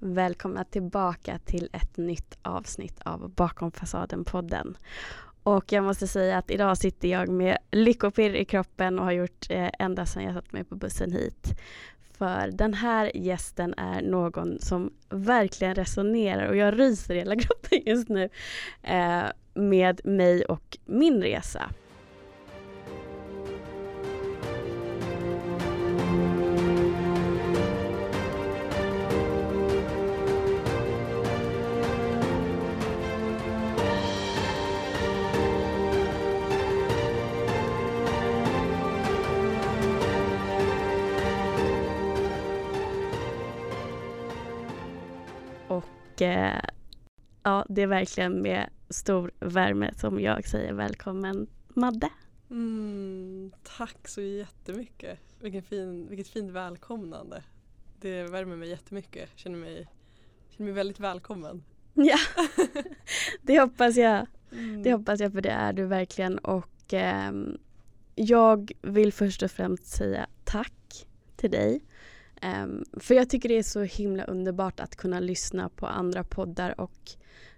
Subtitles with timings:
[0.00, 4.76] Välkomna tillbaka till ett nytt avsnitt av Bakom fasaden-podden.
[5.42, 9.46] Och jag måste säga att idag sitter jag med lyckopirr i kroppen och har gjort
[9.50, 11.60] eh, ända sedan jag satt mig på bussen hit.
[12.18, 17.78] För den här gästen är någon som verkligen resonerar och jag ryser i hela kroppen
[17.86, 18.28] just nu
[18.82, 21.70] eh, med mig och min resa.
[46.22, 46.60] Eh,
[47.42, 52.08] ja, det är verkligen med stor värme som jag säger välkommen Madde.
[52.50, 55.18] Mm, tack så jättemycket.
[55.40, 57.42] Vilken fin, vilket fint välkomnande.
[58.00, 59.28] Det värmer mig jättemycket.
[59.30, 59.88] Jag känner mig,
[60.48, 61.64] känner mig väldigt välkommen.
[61.94, 62.18] Ja,
[63.42, 64.26] det hoppas jag.
[64.52, 64.82] Mm.
[64.82, 67.32] Det hoppas jag för det är du verkligen och eh,
[68.14, 71.80] jag vill först och främst säga tack till dig.
[72.42, 76.80] Um, för jag tycker det är så himla underbart att kunna lyssna på andra poddar
[76.80, 77.10] och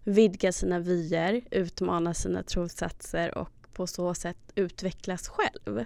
[0.04, 5.84] vidga sina vyer, utmana sina trossatser och på så sätt utvecklas själv.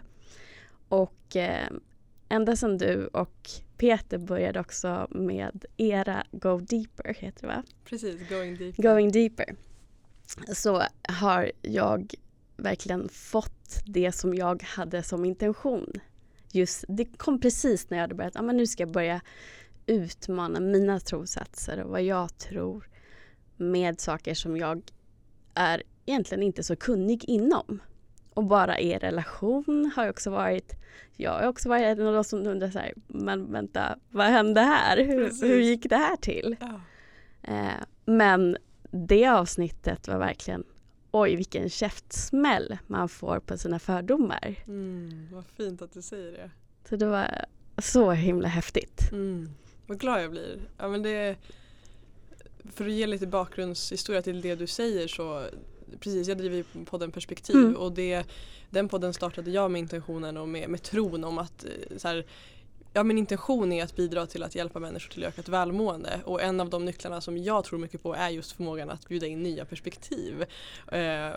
[0.88, 1.68] Och eh,
[2.28, 7.62] ända sedan du och Peter började också med era Go Deeper, heter det va?
[7.84, 8.76] Precis, going deep.
[8.76, 9.56] Going Deeper.
[10.54, 12.14] Så har jag
[12.56, 15.92] verkligen fått det som jag hade som intention
[16.54, 19.20] just, det kom precis när jag hade börjat, ah, men nu ska jag börja
[19.86, 22.88] utmana mina trossatser och vad jag tror
[23.56, 24.82] med saker som jag
[25.54, 27.82] är egentligen inte så kunnig inom.
[28.34, 30.72] Och bara er relation har också varit,
[31.16, 34.60] jag har också varit en av de som undrar så här, men vänta, vad hände
[34.60, 35.04] här?
[35.04, 36.56] Hur, hur gick det här till?
[36.60, 36.80] Ja.
[37.42, 38.56] Eh, men
[38.90, 40.64] det avsnittet var verkligen
[41.14, 44.54] oj vilken käftsmäll man får på sina fördomar.
[44.66, 46.50] Mm, vad fint att du säger det.
[46.88, 47.44] Så det var
[47.78, 49.12] så himla häftigt.
[49.12, 49.50] Mm,
[49.86, 50.60] vad glad jag blir.
[50.78, 51.36] Ja, men det,
[52.74, 55.46] för att ge lite bakgrundshistoria till det du säger så
[56.00, 57.76] Precis, jag driver podden Perspektiv Mm.
[57.76, 58.24] och det,
[58.70, 62.26] den podden startade jag med intentionen och med, med tron om att eh, så här,
[62.96, 66.60] Ja min intention är att bidra till att hjälpa människor till ökat välmående och en
[66.60, 69.64] av de nycklarna som jag tror mycket på är just förmågan att bjuda in nya
[69.64, 70.44] perspektiv.
[70.92, 71.36] Eh,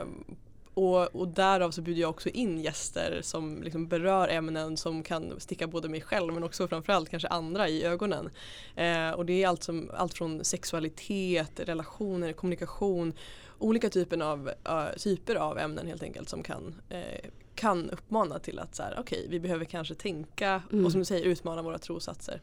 [0.74, 5.40] och, och därav så bjuder jag också in gäster som liksom berör ämnen som kan
[5.40, 8.30] sticka både mig själv men också framförallt kanske andra i ögonen.
[8.76, 13.14] Eh, och det är allt, som, allt från sexualitet, relationer, kommunikation,
[13.60, 18.60] olika typer av, uh, typer av ämnen helt enkelt som kan eh, kan uppmana till
[18.60, 20.86] att så här, okej, vi behöver kanske tänka Mm.
[20.86, 22.42] och som du säger utmana våra trossatser.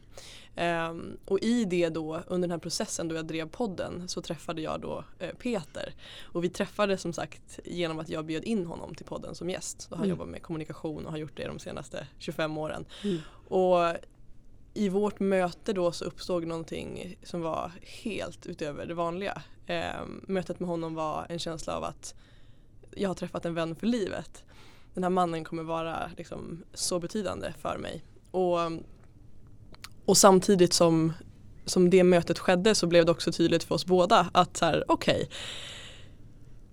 [0.55, 4.61] Ehm, och i det då, under den här processen då jag drev podden så träffade
[4.61, 5.93] jag då eh, Peter.
[6.23, 9.87] Och vi träffades som sagt genom att jag bjöd in honom till podden som gäst.
[9.89, 10.09] Då han Mm.
[10.09, 12.85] jobbar med kommunikation och har gjort det de senaste 25 åren.
[13.03, 13.17] Mm.
[13.47, 13.95] Och
[14.73, 19.41] i vårt möte då så uppstod någonting som var helt utöver det vanliga.
[19.67, 22.15] Ehm, mötet med honom var en känsla av att
[22.97, 24.43] jag har träffat en vän för livet.
[24.95, 28.03] Den här mannen kommer vara liksom, så betydande för mig.
[28.31, 28.59] Och,
[30.05, 31.13] och samtidigt som,
[31.65, 34.83] som det mötet skedde så blev det också tydligt för oss båda att så här,
[34.87, 35.29] okej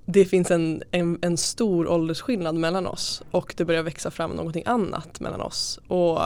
[0.06, 4.62] det finns en, en, en stor åldersskillnad mellan oss och det börjar växa fram någonting
[4.66, 5.80] annat mellan oss.
[5.88, 6.20] Och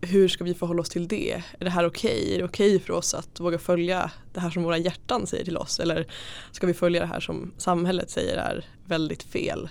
[0.00, 1.42] hur ska vi förhålla oss till det?
[1.58, 2.34] Är det här okej?
[2.34, 5.56] Är det okej för oss att våga följa det här som våra hjärtan säger till
[5.56, 5.80] oss?
[5.80, 6.06] Eller
[6.52, 9.68] ska vi följa det här som samhället säger är väldigt fel?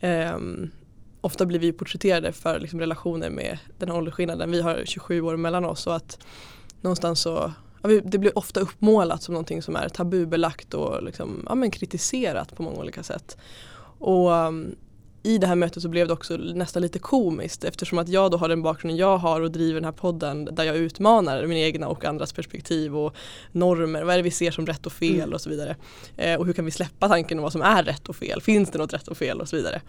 [0.00, 0.70] Ehm,
[1.20, 4.50] ofta blir vi porträtterade för liksom, relationer med den här åldersskillnaden.
[4.50, 6.18] Vi har 27 år mellan oss och att
[6.80, 11.42] någonstans så ja, vi- det blir ofta uppmålat som någonting som är tabubelagt och liksom,
[11.48, 13.36] ja, men kritiserat på många olika sätt.
[13.98, 14.76] Och um,
[15.22, 18.36] i det här mötet så blev det också nästan lite komiskt eftersom att jag då
[18.36, 21.88] har den bakgrunden jag har och driver den här podden där jag utmanar mina egna
[21.88, 23.14] och andras perspektiv och
[23.52, 24.02] normer.
[24.02, 25.32] Vad är det vi ser som rätt och fel Mm.
[25.32, 25.76] och så vidare.
[26.16, 28.40] Eh, och hur kan vi släppa tanken om vad som är rätt och fel?
[28.40, 29.82] Finns det något rätt och fel och så vidare.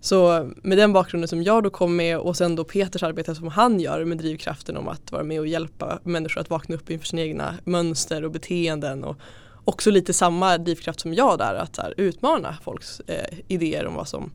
[0.00, 3.48] Så med den bakgrunden som jag då kom med och sen då Peters arbete som
[3.48, 7.06] han gör med drivkraften om att vara med och hjälpa människor att vakna upp inför
[7.06, 9.16] sina egna mönster och beteenden och
[9.64, 14.08] också lite samma drivkraft som jag där att här, utmana folks eh, idéer om vad
[14.08, 14.32] som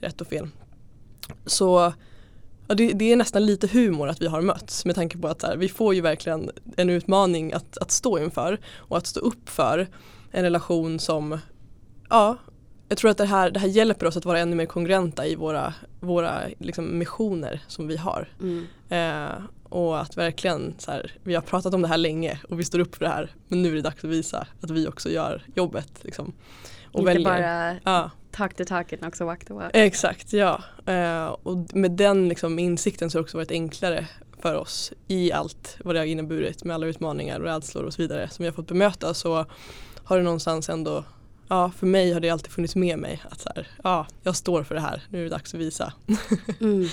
[0.00, 0.48] rätt och fel.
[1.46, 1.92] Så
[2.68, 5.42] ja, det, det är nästan lite humor att vi har mötts med tanke på att
[5.42, 9.48] här, vi får ju verkligen en utmaning att, att stå inför och att stå upp
[9.48, 9.88] för
[10.30, 11.38] en relation som
[12.10, 12.36] ja,
[12.88, 15.34] jag tror att det här, det här hjälper oss att vara ännu mer kongruenta i
[15.34, 18.28] våra, våra liksom, missioner som vi har.
[18.40, 18.66] Mm.
[18.88, 22.64] Eh, och att verkligen så här, vi har pratat om det här länge och vi
[22.64, 25.10] står upp för det här men nu är det dags att visa att vi också
[25.10, 26.04] gör jobbet.
[26.04, 26.32] Liksom.
[26.92, 28.10] Och Inte väljer, bara ja.
[28.30, 29.70] Talk the talk utan också walk the walk.
[29.74, 30.62] Exakt, ja.
[30.88, 34.06] Uh, och med den liksom, insikten så har det också varit enklare
[34.38, 38.02] för oss i allt vad det har inneburit med alla utmaningar och rädslor och så
[38.02, 39.46] vidare som vi har fått bemöta så
[40.04, 41.04] har det någonstans ändå
[41.50, 44.62] ja, för mig har det alltid funnits med mig att så här, ja, jag står
[44.62, 45.92] för det här, nu är det dags att visa.
[46.60, 46.88] Mm.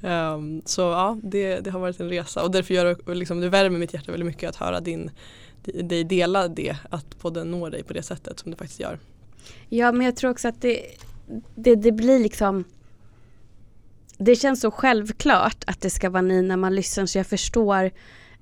[0.00, 3.48] um, så ja, det, det har varit en resa och därför gör det, liksom, det
[3.48, 5.10] värmer mitt hjärta väldigt mycket att höra din,
[5.64, 8.98] dig dela det, att podden når dig på det sättet som det faktiskt gör.
[9.68, 10.82] Ja, men jag tror också att det,
[11.54, 12.64] det, det blir liksom
[14.18, 17.90] det känns så självklart att det ska vara ni när man lyssnar så jag förstår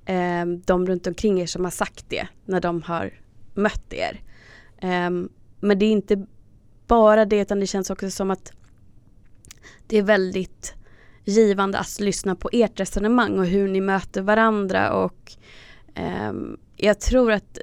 [0.05, 3.13] eh, de runt omkring er som har sagt det när de har
[3.53, 4.21] mött er.
[4.77, 5.09] Eh,
[5.59, 6.25] men det är inte
[6.87, 8.51] bara det utan det känns också som att
[9.87, 10.73] det är väldigt
[11.25, 15.31] givande att lyssna på ert resonemang och hur ni möter varandra och
[15.95, 16.33] eh,
[16.77, 17.59] jag tror att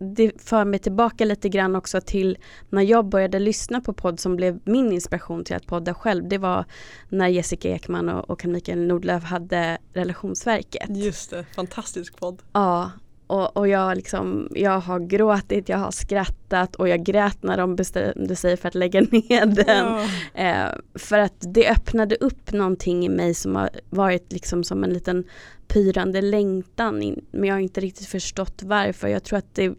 [0.00, 2.38] det för mig tillbaka lite grann också till
[2.68, 6.28] när jag började lyssna på podd som blev min inspiration till att podda själv.
[6.28, 6.64] Det var
[7.08, 10.96] när Jessica Ekman och, och Mikael Nordlöf hade Relationsverket.
[10.96, 12.42] Just det, fantastisk podd.
[12.52, 12.90] Ja,
[13.26, 17.76] och, och jag, liksom, jag har gråtit, jag har skrattat och jag grät när de
[17.76, 19.86] bestämde sig för att lägga ner den.
[20.34, 20.42] Ja.
[20.42, 24.92] Eh, för att det öppnade upp någonting i mig som har varit liksom som en
[24.92, 25.24] liten
[25.68, 27.02] pyrande längtan.
[27.02, 29.08] In, men jag har inte riktigt förstått varför.
[29.08, 29.74] Jag tror att det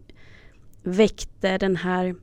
[0.82, 2.14] väckte den här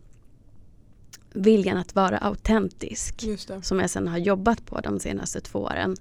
[1.33, 3.23] viljan att vara autentisk.
[3.61, 5.95] Som jag sedan har jobbat på de senaste två åren.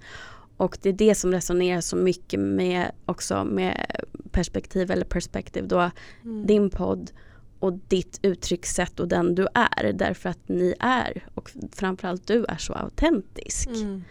[0.57, 4.01] Och det är det som resonerar så mycket med också med
[4.31, 5.91] perspektiv eller perspektiv då
[6.23, 6.47] mm.
[6.47, 7.11] din podd
[7.59, 12.57] och ditt uttryckssätt och den du är därför att ni är och framförallt du är
[12.57, 13.67] så autentisk.
[13.67, 14.03] Mm.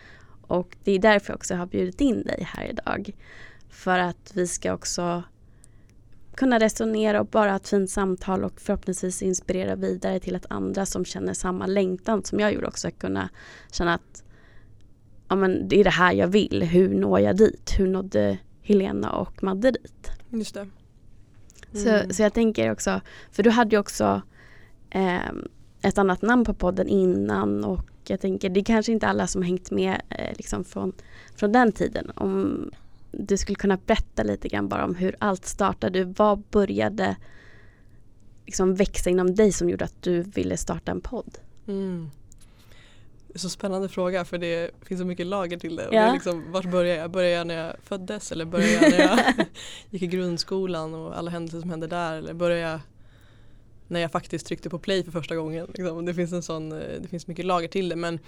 [0.43, 3.11] Och det är därför jag också har bjudit in dig här idag.
[3.69, 5.23] För att vi ska också
[6.39, 10.87] kunna resonera och bara ha ett fint samtal och förhoppningsvis inspirera vidare till att andra
[10.87, 13.29] som känner samma längtan som jag gjorde också kunna
[13.73, 14.23] känna att
[15.29, 17.75] ja, men det är det här jag vill, hur når jag dit?
[17.79, 20.11] Hur nådde Helena och Madde dit?
[20.29, 20.61] Just det.
[20.61, 20.73] Mm.
[21.73, 23.01] Så, så jag tänker också,
[23.31, 24.23] för du hade ju också
[24.91, 25.31] eh,
[25.83, 29.43] ett annat namn på podden innan och jag tänker det är kanske inte alla som
[29.43, 30.93] hängt med eh, liksom från,
[31.37, 32.11] från den tiden.
[32.15, 32.71] Om
[33.11, 36.05] du skulle kunna berätta lite grann bara om hur allt startade.
[36.05, 37.17] Vad började
[38.47, 41.39] liksom växa inom dig som gjorde att du ville starta en podd?
[41.69, 42.11] Mm
[43.35, 45.89] så spännande fråga för det finns så mycket lager till det.
[45.89, 46.01] Och ja.
[46.01, 47.11] det är liksom, vart börjar jag?
[47.11, 49.47] Börjar jag när jag föddes eller börjar jag när jag
[49.91, 52.81] gick i grundskolan och alla händelser som hände där eller börjar jag
[53.89, 55.67] när jag faktiskt tryckte på play för första gången.
[55.75, 56.05] Liksom.
[56.05, 58.19] Det finns en sån, eh, det finns mycket lager till det men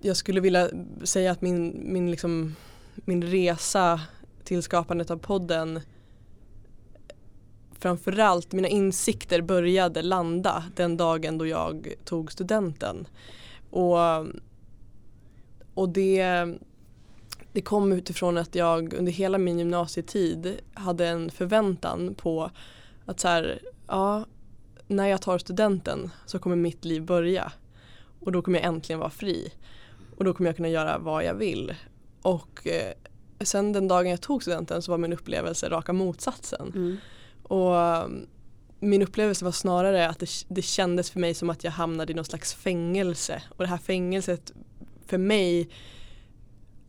[0.00, 0.70] jag skulle vilja
[1.04, 2.56] säga att min, min, liksom,
[3.04, 4.00] min resa
[4.44, 5.80] till skapandet av podden
[7.80, 13.06] framförallt mina insikter började landa den dagen då jag tog studenten.
[13.70, 13.98] Och,
[15.74, 16.46] och det,
[17.52, 22.50] det kom utifrån att jag under hela min gymnasietid hade en förväntan på
[23.04, 24.24] att så här, ja,
[24.86, 27.52] när jag tar studenten så kommer mitt liv börja.
[28.20, 29.52] Och då kommer jag äntligen vara fri.
[30.16, 31.74] Och då kommer jag kunna göra vad jag vill.
[32.22, 32.92] Och eh,
[33.40, 36.72] sen den dagen jag tog studenten så var min upplevelse raka motsatsen.
[36.74, 36.96] Mm.
[37.42, 38.26] Och um,
[38.80, 42.16] min upplevelse var snarare att det, det kändes för mig som att jag hamnade i
[42.16, 43.42] någon slags fängelse.
[43.48, 44.52] Och det här fängelset
[45.06, 45.68] för mig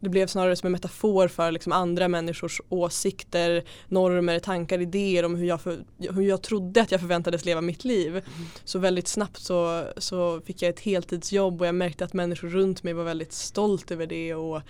[0.02, 5.36] det blev snarare som en metafor för liksom andra människors åsikter, normer, tankar, idéer om
[5.36, 8.12] hur jag, för, hur jag trodde att jag förväntades leva mitt liv.
[8.12, 8.24] Mm.
[8.64, 12.84] Så väldigt snabbt så, så fick jag ett heltidsjobb och jag märkte att människor runt
[12.84, 14.62] mig var väldigt stolt över det och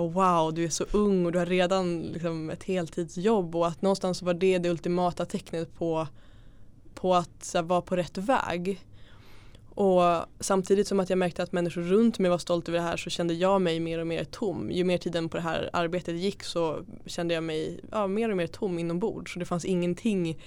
[0.00, 4.22] wow du är så ung och du har redan liksom, ett heltidsjobb och att någonstans
[4.22, 6.06] var det det ultimata tecknet på,
[6.94, 8.80] på att vara på rätt väg.
[9.74, 10.02] Och
[10.40, 13.10] samtidigt som att jag märkte att människor runt mig var stolta över det här så
[13.10, 14.70] kände jag mig mer och mer tom.
[14.70, 18.36] Ju mer tiden på det här arbetet gick så kände jag mig ja, mer och
[18.36, 19.32] mer tom inombords.
[19.32, 20.38] Så det fanns ingenting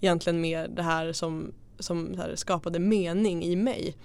[0.00, 3.96] egentligen med det här som, som här skapade mening i mig.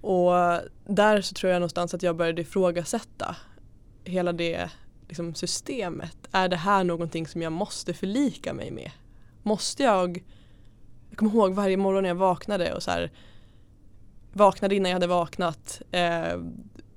[0.00, 0.32] Och
[0.86, 3.36] där så tror jag någonstans att jag började ifrågasätta
[4.08, 4.70] hela det
[5.08, 6.16] liksom, systemet.
[6.32, 8.90] Är det här någonting som jag måste förlika mig med?
[9.42, 10.24] Måste jag,
[11.10, 13.10] jag kommer ihåg varje morgon när jag vaknade och så här,
[14.32, 16.40] vaknade innan jag hade vaknat, eh,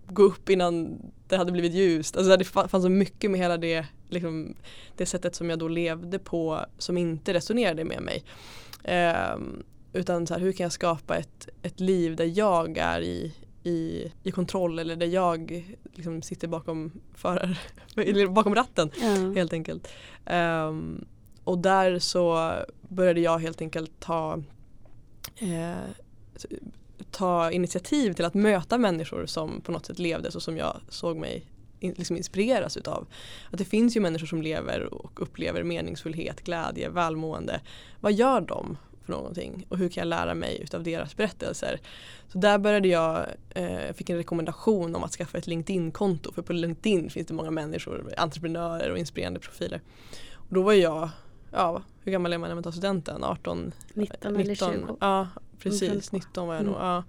[0.07, 2.17] gå upp innan det hade blivit ljust.
[2.17, 4.55] Alltså det fanns så mycket med hela det, liksom,
[4.97, 8.23] det sättet som jag då levde på som inte resonerade med mig.
[8.83, 9.37] Eh,
[9.93, 14.11] utan så här, hur kan jag skapa ett, ett liv där jag är i, i,
[14.23, 17.57] i kontroll eller där jag liksom sitter bakom, förar,
[18.33, 19.31] bakom ratten Ja.
[19.35, 19.87] helt enkelt.
[20.25, 21.05] Ehm,
[21.43, 24.43] och där så började jag helt enkelt ta,
[25.39, 25.75] eh,
[27.11, 31.17] ta initiativ till att möta människor som på något sätt levde så som jag såg
[31.17, 31.45] mig
[31.79, 33.07] in, liksom inspireras utav.
[33.51, 37.61] Att det finns ju människor som lever och upplever meningsfullhet, glädje, välmående.
[37.99, 38.77] Vad gör de
[39.11, 41.79] för någonting och hur kan jag lära mig utav deras berättelser?
[42.27, 46.53] Så där började jag, eh, fick en rekommendation om att skaffa ett LinkedIn-konto för på
[46.53, 49.81] LinkedIn finns det många människor, entreprenörer och inspirerande profiler.
[50.33, 51.09] Och då var jag,
[51.51, 53.23] ja hur gammal är man när man tar studenten?
[53.23, 53.71] 18?
[53.93, 54.97] 19 eller 20.
[55.01, 55.27] Ja
[55.59, 56.01] precis, Mm.
[56.11, 56.73] 19 var jag Mm.
[56.73, 56.81] nog.
[56.81, 57.03] Ja.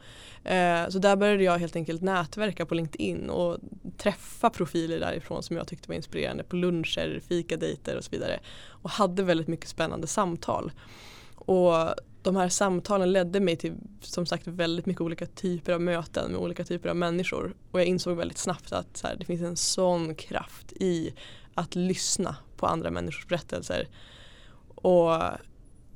[0.45, 3.59] Eh, så där började jag helt enkelt nätverka på LinkedIn och
[3.97, 8.41] träffa profiler därifrån som jag tyckte var inspirerande på luncher, fikadejter och så vidare.
[8.69, 10.73] Och hade väldigt mycket spännande samtal.
[11.47, 16.33] Och de här samtalen ledde mig till som sagt väldigt mycket olika typer av möten
[16.33, 17.55] med olika typer av människor.
[17.71, 21.15] Och jag insåg väldigt snabbt att så här, det finns en sån kraft i
[21.55, 23.89] att lyssna på andra människors berättelser.
[24.75, 25.21] Och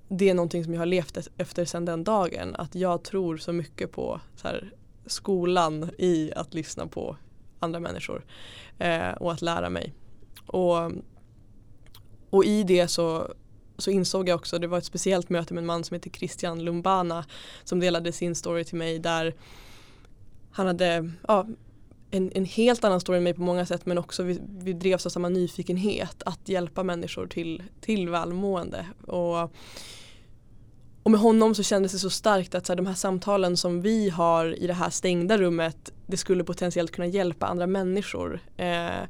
[0.08, 2.54] det är någonting som jag har levt efter sedan den dagen.
[2.56, 4.72] Att jag tror så mycket på så här,
[5.06, 7.16] skolan i att lyssna på
[7.58, 8.24] andra människor.
[8.78, 9.94] Eh, och att lära mig.
[10.46, 10.92] Och,
[12.30, 13.34] och i det så,
[13.78, 16.64] så insåg jag också, det var ett speciellt möte med en man som heter Christian
[16.64, 17.24] Lumbana
[17.64, 19.34] som delade sin story till mig där
[20.50, 21.46] han hade ja,
[22.10, 25.06] en, en helt annan story än mig på många sätt men också vi, vi drevs
[25.06, 28.86] av samma nyfikenhet att hjälpa människor till, till välmående.
[29.06, 29.52] Och,
[31.02, 33.82] och med honom så kändes det så starkt att så här, de här samtalen som
[33.82, 38.40] vi har i det här stängda rummet det skulle potentiellt kunna hjälpa andra människor.
[38.56, 39.02] Eh,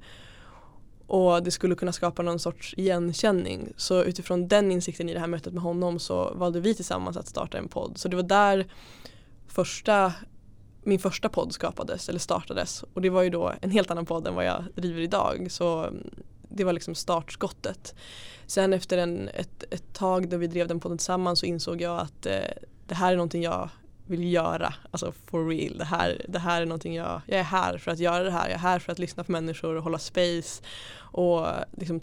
[1.07, 3.73] och det skulle kunna skapa någon sorts igenkänning.
[3.77, 7.29] Så utifrån den insikten i det här mötet med honom så valde vi tillsammans att
[7.29, 7.99] starta en podd.
[7.99, 8.67] Så det var där
[9.47, 10.13] första,
[10.83, 12.85] min första podd skapades eller startades.
[12.95, 15.47] Och det var ju då en helt annan podd än vad jag driver idag.
[15.51, 16.11] Så mm,
[16.49, 17.95] det var liksom startskottet.
[18.47, 22.01] Sen efter en, ett, ett tag då vi drev den podden tillsammans så insåg jag
[22.01, 22.41] att eh,
[22.87, 23.69] det här är någonting jag
[24.07, 25.79] vill göra, alltså for real.
[25.79, 28.49] Det här, det här är någonting jag, jag är här för att göra det här.
[28.49, 30.63] Jag är här för att lyssna på människor och hålla space
[30.97, 31.47] och
[31.77, 32.01] liksom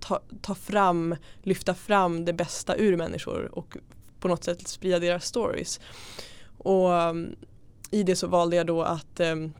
[0.00, 3.76] ta, ta fram, lyfta fram det bästa ur människor och
[4.20, 5.80] på något sätt sprida deras stories.
[6.58, 7.36] Och um,
[7.90, 9.52] i det så valde jag då att um,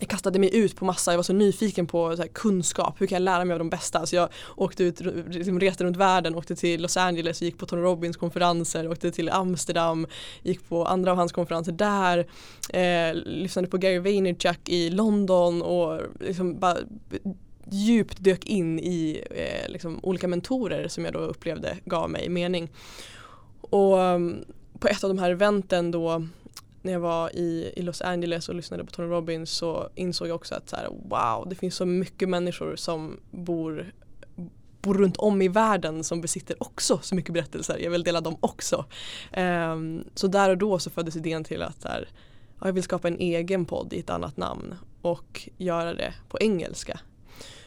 [0.00, 3.06] jag kastade mig ut på massa, jag var så nyfiken på så här, kunskap, hur
[3.06, 4.06] kan jag lära mig av de bästa?
[4.06, 7.82] Så jag åkte ut, liksom reste runt världen, åkte till Los Angeles, gick på Tony
[7.82, 10.06] Robbins konferenser, åkte till Amsterdam,
[10.42, 12.18] gick på andra av hans konferenser där,
[12.68, 16.76] eh, lyssnade på Gary Vaynerchuk i London och liksom bara
[17.70, 22.70] djupt dök in i eh, liksom, olika mentorer som jag då upplevde gav mig mening.
[23.60, 24.44] Och um,
[24.78, 26.26] på ett av de här eventen då
[26.82, 30.34] när jag var i, i Los Angeles och lyssnade på Tony Robbins så insåg jag
[30.34, 33.92] också att så här, wow, det finns så mycket människor som bor
[34.82, 37.78] bor runt om i världen som besitter också så mycket berättelser.
[37.78, 38.84] Jag vill dela dem också.
[39.36, 42.08] Um, så där och då så föddes idén till att här,
[42.60, 46.38] ja, jag vill skapa en egen podd i ett annat namn och göra det på
[46.40, 47.00] engelska.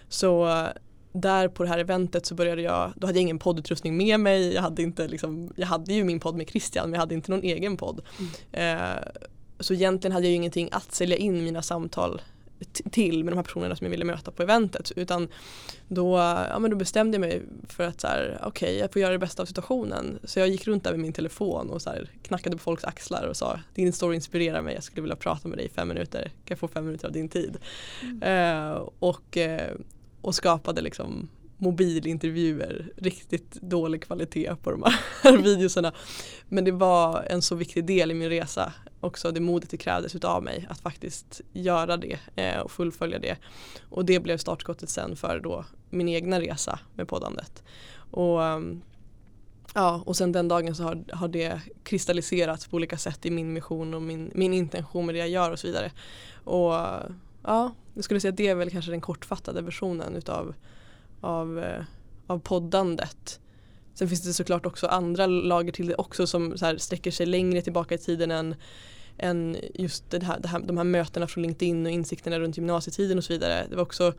[0.09, 0.67] Så
[1.15, 4.53] där på det här eventet så började jag, då hade jag ingen poddutrustning med mig.
[4.53, 7.31] Jag hade, inte liksom, jag hade ju min podd med Christian men jag hade inte
[7.31, 8.01] någon egen podd.
[8.51, 8.77] Eh,
[9.59, 12.21] så egentligen hade jag ju ingenting att sälja in mina samtal
[12.91, 14.91] till med de här personerna som jag ville möta på eventet.
[14.95, 15.27] Utan
[15.87, 16.17] då,
[16.49, 19.19] ja, men då bestämde jag mig för att så här, okej jag får göra det
[19.19, 20.19] bästa av situationen.
[20.23, 23.27] Så jag gick runt där med min telefon och så här, knackade på folks axlar
[23.27, 26.21] och sa din story inspirerar mig, jag skulle vilja prata med dig i fem minuter.
[26.21, 27.57] Kan jag få fem minuter av din tid?
[28.21, 29.71] Eh, och eh,
[30.25, 35.93] och skapade liksom mobilintervjuer, riktigt dålig kvalitet på de här videoserna.
[36.49, 40.15] Men det var en så viktig del i min resa, också det modet det krävdes
[40.15, 43.37] utav mig att faktiskt göra det eh, och fullfölja det.
[43.89, 47.63] Och det blev startskottet sen för då min egna resa med poddandet.
[48.11, 48.81] Och, ehm,
[49.73, 53.53] ja, och sen den dagen så har, har det kristalliserats på olika sätt i min
[53.53, 55.91] mission och min, min intention med det jag gör och så vidare.
[56.43, 56.73] Och
[57.43, 60.53] ja, jag skulle säga att det är väl kanske den kortfattade versionen utav
[61.21, 61.83] av, eh,
[62.27, 63.39] av poddandet.
[63.93, 67.25] Sen finns det såklart också andra lager till det också som så här sträcker sig
[67.25, 68.55] längre tillbaka i tiden än,
[69.17, 73.17] än just det här, det här, de här mötena från LinkedIn och insikterna runt gymnasietiden
[73.17, 73.65] och så vidare.
[73.69, 74.13] Det var också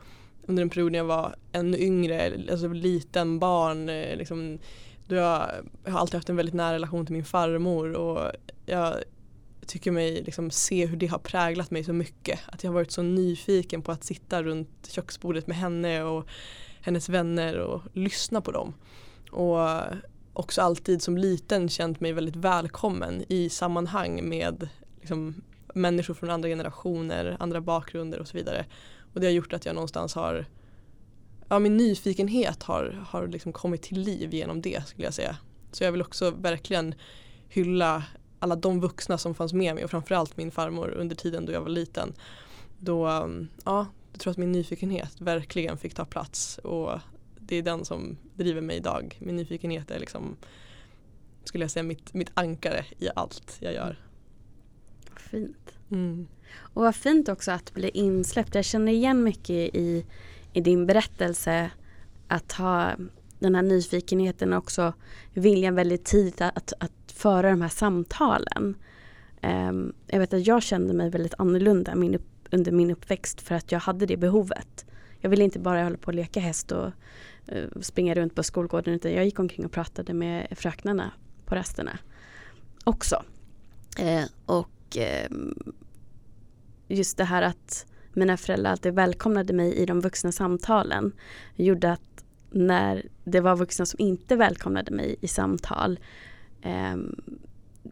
[0.45, 3.89] under en period när jag var ännu yngre, alltså liten barn.
[3.89, 4.59] Eh, liksom,
[5.07, 5.49] då jag,
[5.85, 8.31] jag har alltid haft en väldigt nära relation till min farmor och
[8.65, 8.93] jag
[9.67, 12.39] tycker mig liksom se hur det har präglat mig så mycket.
[12.45, 16.27] Att jag har varit så nyfiken på att sitta runt köksbordet med henne och
[16.81, 18.73] hennes vänner och lyssna på dem.
[19.31, 19.59] Och
[20.33, 24.69] också alltid som liten känt mig väldigt välkommen i sammanhang med
[24.99, 25.41] liksom,
[25.73, 28.65] människor från andra generationer, andra bakgrunder och så vidare.
[29.13, 30.45] Och det har gjort att jag någonstans har
[31.49, 35.37] Ja min nyfikenhet har, har liksom kommit till liv genom det skulle jag säga.
[35.71, 36.95] Så jag vill också verkligen
[37.49, 38.03] hylla
[38.39, 41.61] alla de vuxna som fanns med mig och framförallt min farmor under tiden då jag
[41.61, 42.13] var liten.
[42.79, 43.07] Då,
[43.65, 46.99] ja, jag tror att min nyfikenhet verkligen fick ta plats och
[47.39, 49.17] det är den som driver mig idag.
[49.19, 50.35] Min nyfikenhet är liksom,
[51.43, 53.99] skulle jag säga, mitt, mitt ankare i allt jag gör.
[55.15, 55.73] Fint.
[55.91, 56.27] Mm.
[56.55, 58.55] Och vad fint också att bli insläppt.
[58.55, 60.05] Jag känner igen mycket i,
[60.53, 61.71] i din berättelse
[62.27, 62.91] att ha
[63.39, 64.93] den här nyfikenheten och också
[65.33, 68.75] viljan väldigt tidigt att, att föra de här samtalen.
[69.43, 73.55] Um, jag vet att jag kände mig väldigt annorlunda min upp, under min uppväxt för
[73.55, 74.85] att jag hade det behovet.
[75.19, 76.85] Jag ville inte bara hålla på och leka häst och
[77.51, 81.11] uh, springa runt på skolgården utan jag gick omkring och pratade med fröknarna
[81.45, 81.99] på rasterna
[82.83, 83.23] också.
[83.99, 85.37] Uh, och uh,
[86.87, 91.11] just det här att mina föräldrar alltid välkomnade mig i de vuxna samtalen
[91.55, 95.99] gjorde att när det var vuxna som inte välkomnade mig i samtal eh,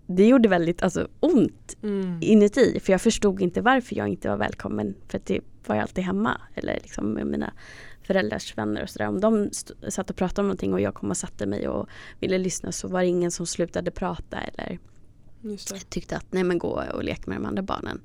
[0.08, 2.18] det gjorde väldigt alltså, ont mm.
[2.22, 5.84] inuti för jag förstod inte varför jag inte var välkommen för att det var jag
[5.84, 7.54] alltid hemma eller liksom med mina
[8.02, 9.08] föräldrars vänner och sådär.
[9.08, 9.50] Om de
[9.90, 12.88] satt och pratade om någonting och jag kom och satte mig och ville lyssna så
[12.88, 14.80] var det ingen som slutade prata eller
[15.90, 18.02] tyckte att nej men gå och lek med de andra barnen.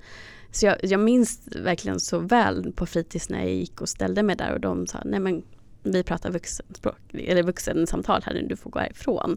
[0.51, 4.37] Så jag, jag minns verkligen så väl på fritids när jag gick och ställde mig
[4.37, 5.43] där och de sa nej men
[5.83, 9.37] vi pratar vuxenspråk, eller vuxensamtal här nu, du får gå härifrån.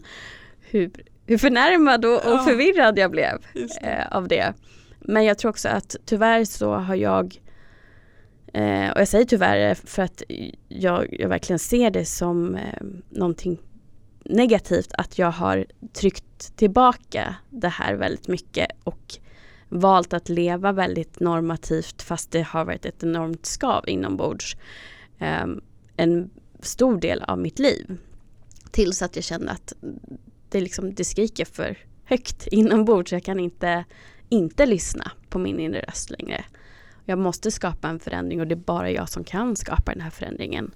[0.59, 0.91] Hur,
[1.33, 3.37] hur förnärmad och, och förvirrad jag blev
[3.81, 4.53] eh, av det.
[4.99, 7.41] Men jag tror också att tyvärr så har jag
[8.53, 10.23] eh, och jag säger tyvärr för att
[10.67, 13.59] jag, jag verkligen ser det som eh, någonting
[14.25, 19.15] negativt att jag har tryckt tillbaka det här väldigt mycket och
[19.69, 24.57] valt att leva väldigt normativt fast det har varit ett enormt skav inombords.
[25.43, 25.61] Um,
[25.97, 27.97] en stor del av mitt liv.
[28.71, 29.73] Tills att jag kände att
[30.53, 33.11] det, liksom, det skriker för högt inombords.
[33.11, 33.85] Jag kan inte,
[34.29, 36.45] inte lyssna på min inre röst längre.
[37.05, 40.09] Jag måste skapa en förändring och det är bara jag som kan skapa den här
[40.09, 40.71] förändringen.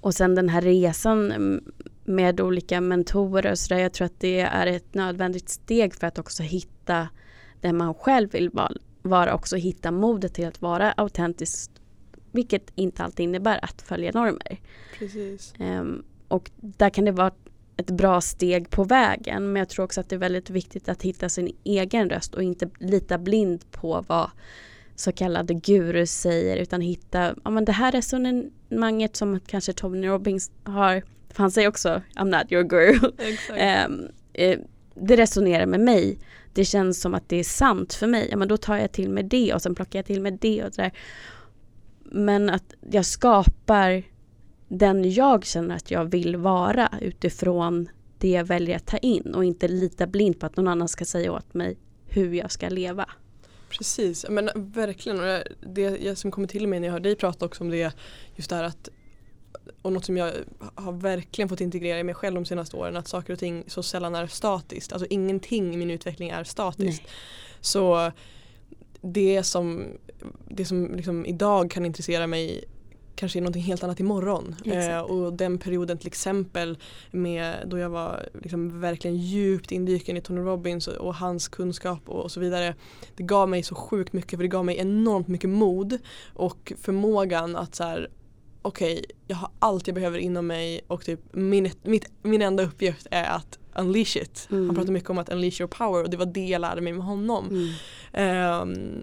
[0.00, 1.60] Och sen den här resan
[2.04, 3.80] med olika mentorer och sådär.
[3.80, 7.08] Jag tror att det är ett nödvändigt steg för att också hitta
[7.60, 8.50] det man själv vill
[9.02, 9.34] vara.
[9.34, 11.70] Också hitta modet till att vara autentisk
[12.36, 14.60] vilket inte alltid innebär att följa normer.
[14.98, 15.54] Precis.
[15.58, 17.30] Um, och där kan det vara
[17.76, 21.02] ett bra steg på vägen men jag tror också att det är väldigt viktigt att
[21.02, 24.30] hitta sin egen röst och inte lita blind på vad
[24.96, 30.50] så kallade gurus säger utan hitta, ja men det här resonemanget som kanske Tony Robbins
[30.64, 32.98] har, för han säger också I'm not your guru.
[33.86, 34.08] um,
[34.94, 36.18] det resonerar med mig.
[36.52, 38.28] Det känns som att det är sant för mig.
[38.30, 40.64] Ja men då tar jag till mig det och sen plockar jag till mig det
[40.64, 40.92] och sådär.
[42.04, 44.02] Men att jag skapar
[44.68, 49.44] den jag känner att jag vill vara utifrån det jag väljer att ta in och
[49.44, 51.76] inte lita blint på att någon annan ska säga åt mig
[52.06, 53.10] hur jag ska leva.
[53.68, 55.20] Precis, men verkligen.
[55.20, 57.92] Och det som kommer till mig när jag hör dig prata också om det
[58.36, 58.88] just det här att
[59.82, 60.32] och något som jag
[60.74, 63.82] har verkligen fått integrera i mig själv de senaste åren att saker och ting så
[63.82, 64.92] sällan är statiskt.
[64.92, 67.02] Alltså ingenting i min utveckling är statiskt.
[67.02, 67.12] Nej.
[67.60, 68.12] Så
[69.00, 69.86] det som,
[70.48, 72.64] det som liksom idag kan intressera mig
[73.16, 74.56] kanske är någonting helt annat imorgon.
[74.64, 76.78] Eh, och den perioden till exempel
[77.10, 82.24] med då jag var liksom verkligen djupt indyken i Tony Robbins och, hans kunskap och,
[82.24, 82.74] och, så vidare.
[83.16, 85.98] Det gav mig så sjukt mycket för det gav mig enormt mycket mod
[86.34, 88.10] och förmågan att så här
[88.62, 92.62] okej, okay, jag har allt jag behöver inom mig och typ min, mitt, min enda
[92.62, 94.48] uppgift är att unleash it.
[94.50, 94.66] Mm.
[94.66, 96.92] Han pratar mycket om att unleash your power och det var det jag lärde mig
[96.92, 97.70] med honom.
[98.14, 98.62] Mm.
[98.62, 99.02] Um,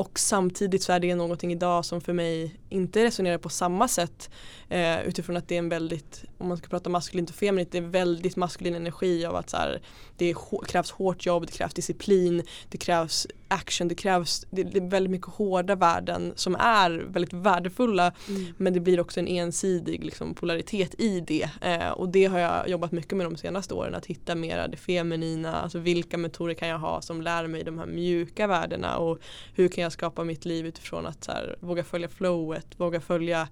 [0.00, 4.30] och samtidigt så är det någonting idag som för mig inte resonerar på samma sätt
[4.68, 7.78] eh, utifrån att det är en väldigt, om man ska prata maskulint och feminint, det
[7.78, 9.82] är väldigt maskulin energi av att så här,
[10.16, 10.34] det
[10.68, 15.10] krävs hårt jobb, det krävs disciplin, det krävs action, det krävs det, det är väldigt
[15.10, 18.46] mycket hårda värden som är väldigt värdefulla mm.
[18.56, 22.68] men det blir också en ensidig liksom, polaritet i det eh, och det har jag
[22.68, 26.68] jobbat mycket med de senaste åren att hitta mera det feminina, alltså vilka metoder kan
[26.68, 29.18] jag ha som lär mig de här mjuka värdena och
[29.54, 33.48] hur kan jag skapa mitt liv utifrån att så här, våga följa flowet, våga följa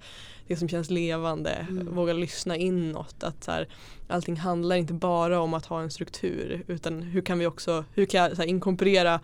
[0.49, 1.95] det som känns levande, mm.
[1.95, 3.23] våga lyssna inåt.
[3.23, 3.69] Att så här,
[4.09, 8.05] allting handlar inte bara om att ha en struktur utan hur kan vi också, hur
[8.05, 9.21] kan jag inkorporera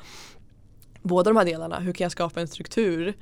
[1.04, 1.78] båda de här delarna.
[1.78, 3.14] Hur kan jag skapa en struktur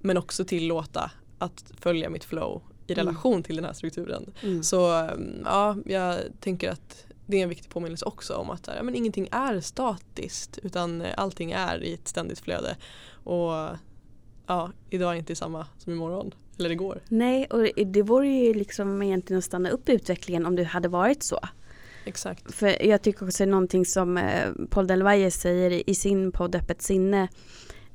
[0.00, 3.06] men också tillåta att följa mitt flow i mm.
[3.06, 3.42] relation mm.
[3.42, 4.32] till den här strukturen.
[4.42, 4.62] Mm.
[4.62, 5.08] Så
[5.44, 9.28] ja, jag tänker att det är en viktig påminnelse också om att ja, men ingenting
[9.30, 12.76] är statiskt utan allting är i ett ständigt flöde.
[13.10, 13.52] Och
[14.46, 16.34] ja, idag är inte samma som imorgon.
[16.58, 17.02] Eller igår.
[17.08, 21.22] Nej, och det vore ju liksom egentligen att stanna upp utvecklingen om det hade varit
[21.22, 21.40] så.
[22.08, 22.54] Exakt.
[22.54, 27.28] För jag tycker också någonting som eh, Paul Delvaye säger i sin podd Öppet sinne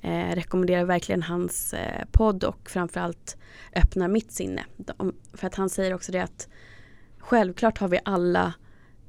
[0.01, 3.37] eh, rekommenderar verkligen hans eh, podd och framförallt
[3.75, 4.65] öppnar mitt sinne.
[4.77, 6.47] De, för att han säger också det att
[7.19, 8.53] självklart har vi alla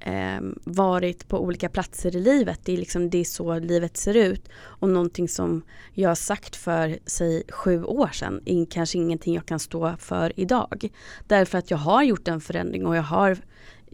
[0.01, 2.61] eh, varit på olika platser i livet.
[2.65, 4.49] Det är, liksom, det är så livet ser ut.
[4.55, 5.63] Och någonting som
[5.93, 10.41] jag har sagt för, säg sju år sedan är kanske ingenting jag kan stå för
[10.41, 10.89] idag.
[11.27, 13.39] Därför att jag har gjort en förändring och jag har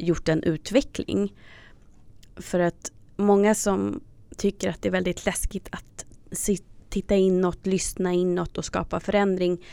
[0.01, 1.35] gjort en utveckling.
[2.37, 4.01] För att många som
[4.37, 6.07] tycker att det är väldigt läskigt att
[6.89, 9.65] titta inåt, lyssna inåt och skapa förändring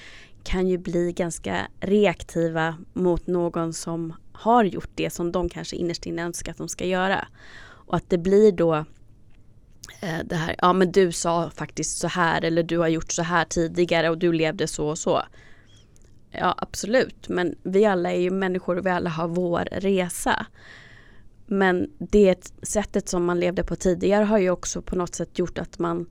[0.44, 6.06] kan ju bli ganska reaktiva mot någon som har gjort det som de kanske innerst
[6.06, 7.28] inne önskar att de ska göra.
[7.60, 8.76] Och att det blir då
[10.02, 13.22] eh, det här, ja men du sa faktiskt så här eller du har gjort så
[13.22, 15.24] här tidigare och du levde så och så.
[16.40, 20.46] Ja absolut, men vi alla är ju människor och vi alla har vår resa.
[21.46, 25.58] Men det sättet som man levde på tidigare har ju också på något sätt gjort
[25.58, 26.10] att man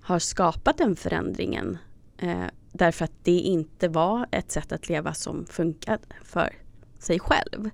[0.00, 1.78] har skapat den förändringen.
[2.18, 6.56] Eh, därför att det inte var ett sätt att leva som funkade för
[6.98, 7.70] sig själv.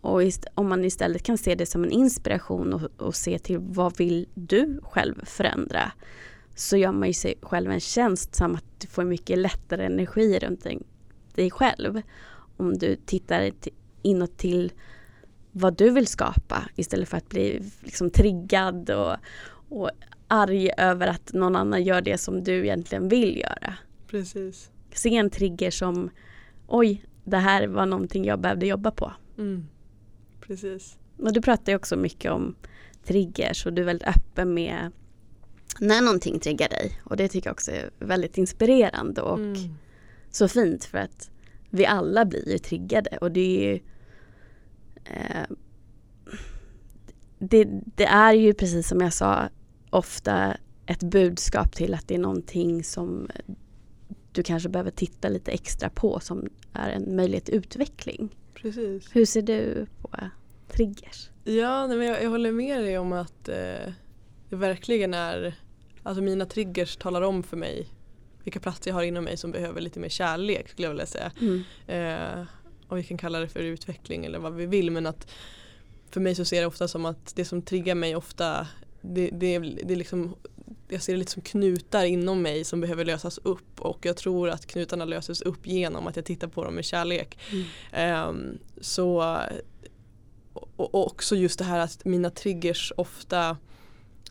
[0.00, 0.22] Och
[0.54, 4.28] om man istället kan se det som en inspiration och, och, se till vad vill
[4.34, 5.92] du själv förändra
[6.60, 10.38] så gör man ju sig själv en tjänst samt att du får mycket lättare energi
[10.38, 10.66] runt
[11.34, 12.02] dig själv.
[12.56, 13.50] Om du tittar
[14.02, 14.72] inåt till
[15.52, 19.16] vad du vill skapa istället för att bli liksom triggad och,
[19.68, 19.90] och
[20.28, 23.74] arg över att någon annan gör det som du egentligen vill göra.
[24.06, 24.70] Precis.
[24.92, 26.10] Se en trigger som
[26.66, 29.12] oj, det här var någonting jag behövde jobba på.
[29.38, 29.68] Mm.
[30.40, 30.98] Precis.
[31.18, 32.54] Och du pratar ju också mycket om
[33.04, 34.92] triggers och du är väldigt öppen med
[35.80, 37.00] när någonting triggar dig.
[37.04, 39.74] Och det tycker jag också är väldigt inspirerande och mm.
[40.30, 41.30] så fint för att
[41.70, 43.80] vi alla blir ju triggade och det är ju
[45.04, 45.56] eh,
[47.38, 49.48] det, det, är ju precis som jag sa
[49.90, 53.28] ofta ett budskap till att det är någonting som
[54.32, 58.36] du kanske behöver titta lite extra på som är en möjlighet till utveckling.
[58.54, 59.08] Precis.
[59.12, 60.10] Hur ser du på
[60.68, 61.30] triggers?
[61.44, 63.92] Ja, nej, men jag, jag håller med dig om att eh,
[64.48, 65.54] det verkligen är
[66.02, 67.86] Alltså mina triggers talar om för mig
[68.44, 71.32] vilka platser jag har inom mig som behöver lite mer kärlek skulle jag vilja säga.
[71.40, 71.62] Mm.
[71.86, 72.46] Eh,
[72.88, 75.30] och vi kan kalla det för utveckling eller vad vi vill men att
[76.10, 78.66] för mig så ser jag ofta som att det som triggar mig ofta
[79.00, 80.36] det, det, det är liksom
[80.88, 84.50] jag ser det lite som knutar inom mig som behöver lösas upp och jag tror
[84.50, 87.38] att knutarna löses upp genom att jag tittar på dem med kärlek.
[87.92, 88.28] Mm.
[88.28, 89.38] Um, så
[90.52, 93.56] och, och, också just det här att mina triggers ofta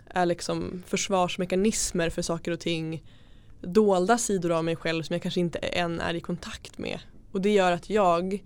[0.09, 3.03] är liksom försvarsmekanismer för saker och ting
[3.61, 6.99] dolda sidor av mig själv som jag kanske inte än är i kontakt med.
[7.31, 8.43] Och det gör att jag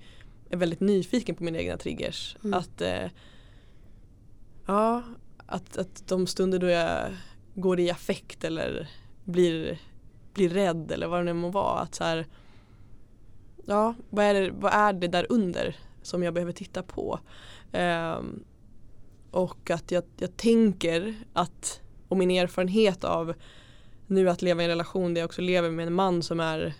[0.49, 2.37] är väldigt nyfiken på mina egna triggers.
[2.43, 2.59] Mm.
[2.59, 3.09] Att eh,
[4.65, 5.03] ja,
[5.45, 7.17] att, att de stunder då jag
[7.55, 8.89] går i affekt eller
[9.23, 9.79] blir,
[10.33, 11.79] blir rädd eller vad det nu må vara.
[11.79, 12.27] Att så här,
[13.65, 17.19] ja, vad är, det, vad är det där under som jag behöver titta på?
[17.71, 18.43] Um,
[19.31, 23.33] och att jag, jag tänker att, och min erfarenhet av
[24.07, 26.73] nu att leva i en relation där jag också lever med en man som är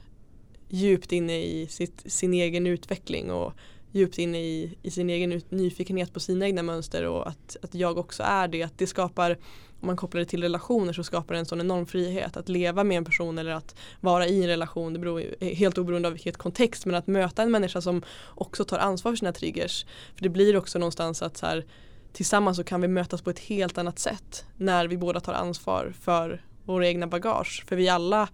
[0.70, 3.54] djupt inne i sitt, sin egen utveckling och
[3.92, 7.98] djupt inne i, i sin egen nyfikenhet på sina egna mönster och att, att jag
[7.98, 8.64] också är det.
[8.64, 9.38] Att det skapar,
[9.82, 12.38] om man kopplar det till relationer så skapar det en sån enorm frihet.
[12.38, 15.24] Att leva med en person eller att vara i en relation, det beror
[15.56, 18.02] helt oberoende av vilket kontext, men att möta en människa som
[18.36, 19.86] också tar ansvar för sina triggers.
[20.16, 21.66] För det blir också någonstans att så här,
[22.14, 25.94] tillsammans så kan vi mötas på ett helt annat sätt när vi båda tar ansvar
[26.02, 27.64] för våra egna bagage.
[27.68, 28.30] För vi alla,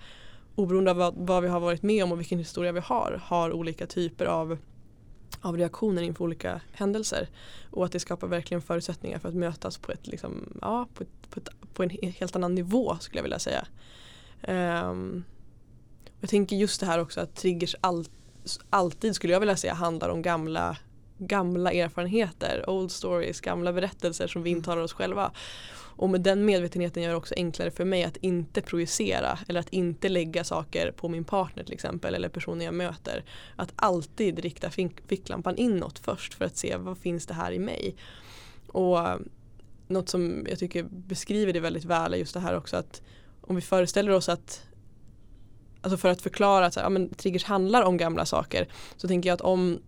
[0.56, 3.54] oberoende av vad, vad vi har varit med om och vilken historia vi har, har
[3.54, 4.58] olika typer av
[5.42, 7.28] av reaktioner inför olika händelser.
[7.72, 11.30] Och att det skapar verkligen förutsättningar för att mötas på, ett, liksom, ja, på, ett,
[11.30, 13.68] på, ett, på en helt annan nivå skulle jag vilja säga.
[14.48, 15.24] Um,
[16.20, 18.06] jag tänker just det här också att triggers all,
[18.70, 20.78] alltid skulle jag vilja säga handlar om gamla
[21.18, 24.58] gamla erfarenheter, old stories, gamla berättelser som vi mm.
[24.58, 25.32] intalar oss själva.
[25.98, 29.70] Och med den medvetenheten gör det också enklare för mig att inte projicera eller att
[29.70, 33.24] inte lägga saker på min partner till exempel eller personer jag möter.
[33.56, 34.70] Att alltid rikta
[35.08, 37.96] ficklampan inåt först för att se vad finns det här i mig.
[38.68, 39.00] Och
[39.88, 43.02] något som jag tycker beskriver det väldigt väl är just det här också att
[43.42, 44.64] om vi föreställer oss att
[45.82, 49.08] Alltså för att förklara att så här, ja, men triggers handlar om gamla saker så
[49.08, 49.80] tänker jag att om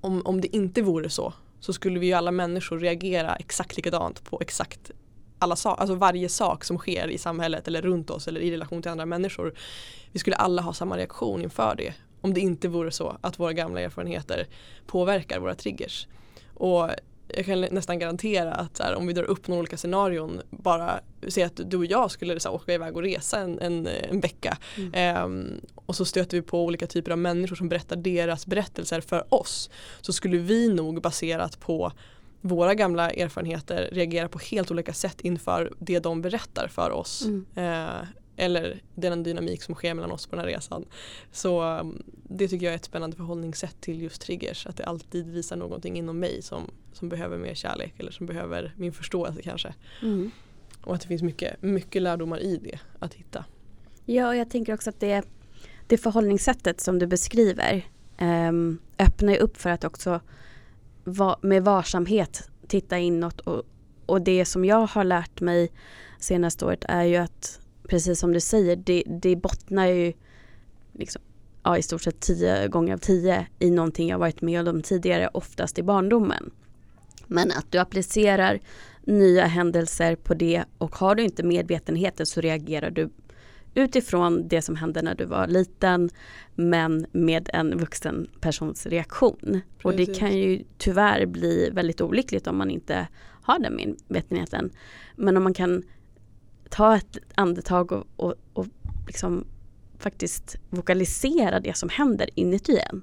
[0.00, 4.24] om, om det inte vore så så skulle vi ju alla människor reagera exakt likadant
[4.24, 4.90] på exakt
[5.38, 8.82] alla so alltså varje sak som sker i samhället eller runt oss eller i relation
[8.82, 9.54] till andra människor.
[10.12, 11.94] Vi skulle alla ha samma reaktion inför det.
[12.20, 14.46] Om det inte vore så att våra gamla erfarenheter
[14.86, 16.06] påverkar våra triggers.
[16.54, 16.90] Och
[17.28, 21.42] jag kan nästan garantera att här, om vi drar upp några olika scenarion bara se
[21.42, 24.58] att du och jag skulle så här, åka iväg och resa en, en, en vecka
[24.76, 25.24] mm.
[25.24, 29.34] um, och så stöter vi på olika typer av människor som berättar deras berättelser för
[29.34, 31.92] oss så skulle vi nog baserat på
[32.40, 37.24] våra gamla erfarenheter reagera på helt olika sätt inför det de berättar för oss.
[37.24, 37.46] Mm.
[37.56, 38.04] Uh,
[38.38, 40.84] eller den dynamik som sker mellan oss på den här resan.
[41.32, 44.66] Så um, det tycker jag är ett spännande förhållningssätt till just triggers.
[44.66, 48.74] Att det alltid visar någonting inom mig som, som behöver mer kärlek eller som behöver
[48.76, 49.74] min förståelse kanske.
[50.02, 50.30] Mm.
[50.84, 53.44] Och att det finns mycket, mycket lärdomar i det att hitta.
[54.04, 55.22] Ja, och jag tänker också att det,
[55.86, 57.86] det förhållningssättet som du beskriver
[58.20, 60.20] um, öppnar upp för att också
[61.04, 63.62] va, med varsamhet titta inåt och,
[64.06, 65.72] och det som jag har lärt mig
[66.18, 70.12] senaste året är ju att precis som du säger, det, det bottnar ju
[70.92, 71.22] liksom,
[71.62, 75.28] ja, i stort sett tio gånger av tio i någonting jag varit med om tidigare,
[75.28, 76.50] oftast i barndomen.
[77.26, 78.60] Men att du applicerar
[79.02, 83.10] nya händelser på det och har du inte medvetenheten så reagerar du
[83.74, 86.10] utifrån det som hände när du var liten
[86.54, 89.38] men med en vuxen persons reaktion.
[89.42, 89.84] Precis.
[89.84, 93.08] Och det kan ju tyvärr bli väldigt olyckligt om man inte
[93.42, 94.70] har den medvetenheten.
[95.16, 95.82] Men om man kan
[96.68, 98.66] ta ett andetag och, och, och
[99.06, 99.44] liksom
[99.98, 103.02] faktiskt vokalisera det som händer inuti en.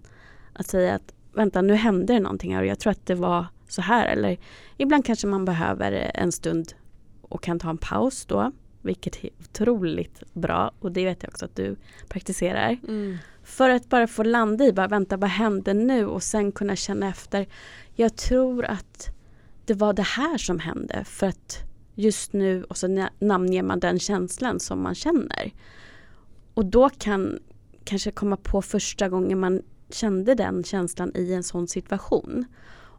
[0.54, 3.46] Att säga att vänta nu händer det någonting här och jag tror att det var
[3.68, 4.38] så här eller
[4.78, 6.74] ibland kanske man behöver en stund
[7.22, 8.52] och kan ta en paus då
[8.82, 11.76] vilket är otroligt bra och det vet jag också att du
[12.08, 12.78] praktiserar.
[12.88, 13.18] Mm.
[13.44, 17.10] För att bara få landa i, bara vänta vad händer nu och sen kunna känna
[17.10, 17.48] efter.
[17.96, 19.10] Jag tror att
[19.66, 21.64] det var det här som hände för att
[21.96, 25.54] just nu och så namnger man den känslan som man känner.
[26.54, 27.40] Och då kan
[27.84, 32.46] kanske komma på första gången man kände den känslan i en sån situation.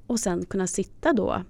[0.06, 1.42] Och sen kunna sitta då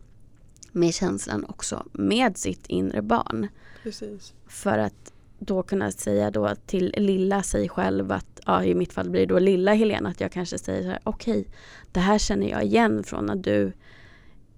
[0.72, 3.48] med känslan också med sitt inre barn.
[3.82, 4.34] Precis.
[4.46, 9.10] För att då kunna säga då till lilla sig själv att, ja i mitt fall
[9.10, 11.52] blir det då lilla Helena att jag kanske säger så här okej okay,
[11.92, 13.72] det här känner jag igen från när du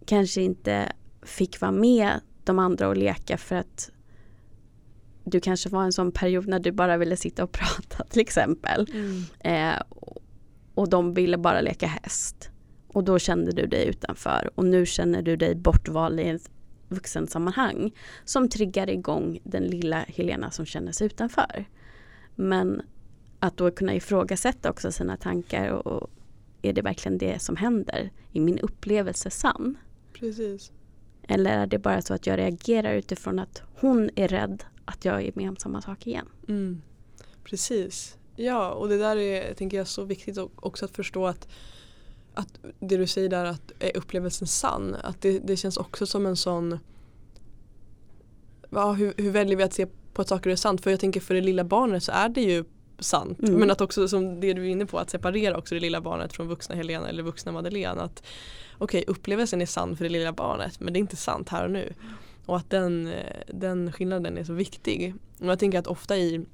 [0.07, 3.91] kanske inte fick vara med de andra och leka för att
[5.25, 8.87] du kanske var en sån period när du bara ville sitta och prata till exempel.
[8.93, 9.23] Mm.
[9.41, 9.83] Eh,
[10.75, 12.51] och de ville bara leka häst.
[12.89, 16.51] Och då kände du dig utanför och nu känner du dig bortvald i ett
[16.89, 17.93] vuxensammanhang
[18.25, 21.65] som triggar igång den lilla Helena som känner sig utanför.
[22.35, 22.83] Men
[23.39, 26.11] att då kunna ifrågasätta också sina tankar och, och
[26.63, 28.11] är det verkligen det som händer?
[28.33, 29.79] Är min upplevelse sann?
[30.13, 30.73] Precis.
[31.29, 35.23] Eller är det bara så att jag reagerar utifrån att hon är rädd att jag
[35.23, 36.29] är med om samma sak igen?
[36.49, 36.83] Mm.
[37.45, 38.17] Precis.
[38.37, 41.49] Ja, och det där är tänker jag, så viktigt också att förstå att,
[42.35, 44.97] att det du säger där att är upplevelsen sann?
[45.03, 46.79] Att det, det känns också som en sån
[48.71, 50.81] ja, hur, hur väljer vi att se på att saker är sant?
[50.81, 52.65] För jag tänker för det lilla barnet så är det ju
[52.99, 53.39] sant.
[53.43, 53.55] Mm.
[53.55, 56.33] Men att också som det du är inne på att separera också det lilla barnet
[56.33, 58.01] från vuxna Helena eller vuxna Madeleine.
[58.01, 58.23] Att
[58.79, 61.65] okej okay, upplevelsen är sann för det lilla barnet men det är inte sant här
[61.65, 61.93] och nu.
[62.47, 63.13] Och att den,
[63.47, 65.15] den skillnaden är så viktig.
[65.41, 66.47] Och jag tänker att ofta i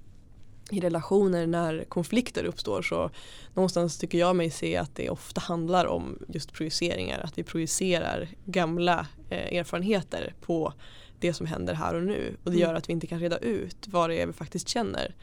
[0.71, 3.11] i relationer när konflikter uppstår så
[3.55, 7.21] någonstans tycker jag mig se att det ofta handlar om just projiceringar.
[7.21, 10.73] Att vi projicerar gamla eh, erfarenheter på
[11.21, 12.37] det som händer här och nu.
[12.45, 12.79] Och det gör mm.
[12.79, 15.15] att vi inte kan reda ut vad det är vi faktiskt känner.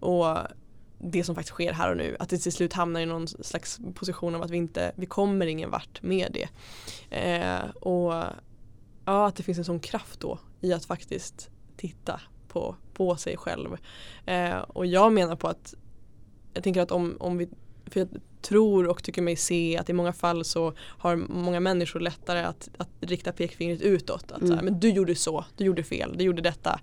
[0.00, 0.38] Och
[1.02, 2.16] det som faktiskt sker här och nu.
[2.18, 5.46] Att det till slut hamnar i någon slags position av att vi inte, vi kommer
[5.46, 6.48] ingen vart med det.
[7.16, 8.12] Eh, och
[9.04, 13.36] ja, att det finns en sån kraft då i att faktiskt titta på, på sig
[13.36, 13.76] själv.
[14.26, 15.74] Eh, och jag menar på att
[16.54, 17.48] jag tänker att om, om vi
[17.86, 18.08] för jag
[18.42, 22.70] tror och tycker mig se att i många fall så har många människor lättare att,
[22.76, 24.32] att rikta pekfingret utåt.
[24.32, 24.48] Att mm.
[24.48, 26.80] så här, men du gjorde så, du gjorde fel, du gjorde detta,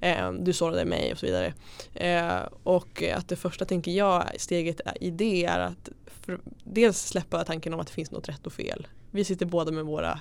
[0.00, 1.54] eh, du sårade mig och så vidare.
[1.94, 7.44] Eh, och att det första tänker jag steget i det är att för, dels släppa
[7.44, 8.86] tanken om att det finns något rätt och fel.
[9.10, 10.20] Vi sitter båda med våra,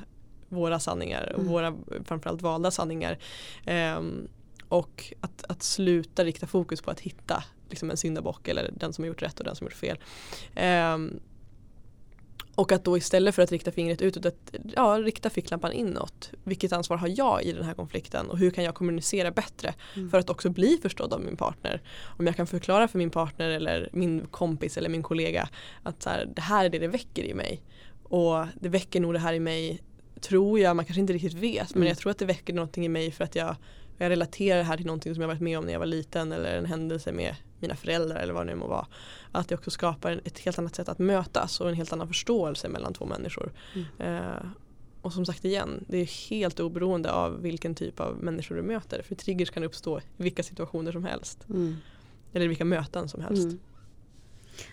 [0.49, 1.51] våra sanningar och mm.
[1.51, 3.19] våra framförallt valda sanningar.
[3.65, 4.01] Eh,
[4.69, 9.03] och att, att sluta rikta fokus på att hitta liksom en syndabock eller den som
[9.03, 9.97] har gjort rätt och den som har gjort fel.
[10.93, 11.19] Um,
[12.59, 16.31] och att då istället för att rikta fingret utåt, att, ja, rikta ficklampan inåt.
[16.43, 20.09] Vilket ansvar har jag i den här konflikten och hur kan jag kommunicera bättre mm.
[20.09, 21.81] för att också bli förstådd av min partner.
[22.17, 25.49] Om jag kan förklara för min partner eller min kompis eller min kollega
[25.83, 27.61] att så här, det här är det det väcker i mig.
[28.03, 29.81] Och det väcker nog det här i mig,
[30.21, 31.87] tror jag, man kanske inte riktigt vet, men Mm.
[31.87, 33.55] jag tror att det väcker någonting i mig för att jag,
[33.97, 36.31] jag relaterar det här till någonting som jag varit med om när jag var liten
[36.31, 38.87] eller en händelse med mina föräldrar eller vad det nu må vara.
[39.31, 42.69] Att det också skapar ett helt annat sätt att mötas och en helt annan förståelse
[42.69, 43.51] mellan två människor.
[43.73, 44.15] Mm.
[44.17, 44.41] Eh,
[45.01, 49.01] och som sagt igen, det är helt oberoende av vilken typ av människor du möter.
[49.01, 51.45] För triggers kan uppstå i vilka situationer som helst.
[51.49, 51.77] Mm.
[52.33, 53.43] Eller i vilka möten som helst.
[53.43, 53.59] Mm.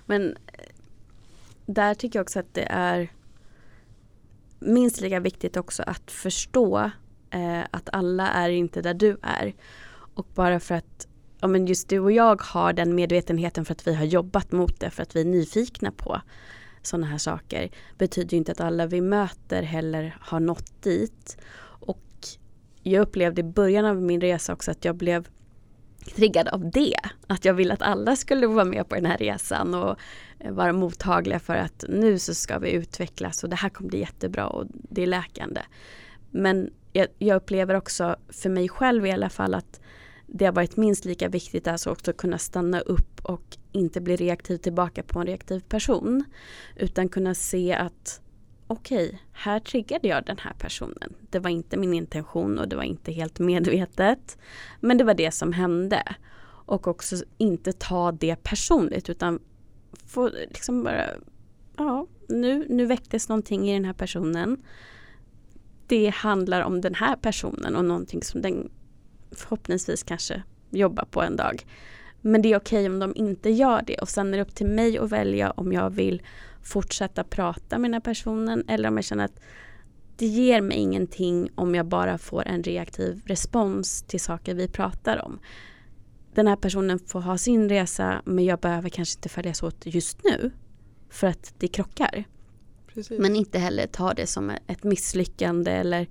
[0.06, 0.64] Men eh,
[1.66, 3.12] där tycker jag också att det är
[4.58, 6.90] minst lika viktigt också att förstå
[7.30, 9.54] eh, att alla är inte där du är.
[10.14, 11.08] Och bara för att
[11.40, 14.80] ja, men just du och jag har den medvetenheten för att vi har jobbat mot
[14.80, 16.20] det, för att vi är nyfikna på
[16.82, 21.36] sådana här saker, betyder ju inte att alla vi möter heller har nått dit.
[21.62, 22.02] Och
[22.82, 25.28] jag upplevde i början av min resa också att jag blev
[26.14, 26.96] triggad av det.
[27.26, 29.96] Att jag ville att alla skulle vara med på den här resan och
[30.50, 34.46] vara mottagliga för att nu så ska vi utvecklas och det här kommer bli jättebra
[34.46, 35.60] och det är läkande.
[36.30, 39.80] Men jag, jag upplever också för mig själv i alla fall att
[40.26, 44.16] det har varit minst lika viktigt alltså också att kunna stanna upp och inte bli
[44.16, 46.24] reaktiv tillbaka på en reaktiv person.
[46.76, 48.20] Utan kunna se att
[48.66, 51.14] okej, här triggade jag den här personen.
[51.30, 54.38] Det var inte min intention och det var inte helt medvetet.
[54.80, 56.02] Men det var det som hände.
[56.66, 59.40] Och också inte ta det personligt utan
[60.06, 61.06] få liksom bara,
[61.76, 64.62] ja, nu, nu väcktes någonting i den här personen.
[65.86, 68.70] Det handlar om den här personen och någonting som den
[69.30, 71.66] förhoppningsvis kanske jobbar på en dag.
[72.20, 74.66] Men det är okej om de inte gör det och sen är det upp till
[74.66, 76.22] mig att välja om jag vill
[76.62, 79.40] fortsätta prata med den här personen eller om jag känner att
[80.16, 85.24] det ger mig ingenting om jag bara får en reaktiv respons till saker vi pratar
[85.24, 85.38] om.
[86.34, 90.24] Den här personen får ha sin resa men jag behöver kanske inte följas åt just
[90.24, 90.50] nu
[91.10, 92.24] för att det krockar.
[92.86, 93.18] Precis.
[93.18, 96.08] Men inte heller ta det som ett misslyckande eller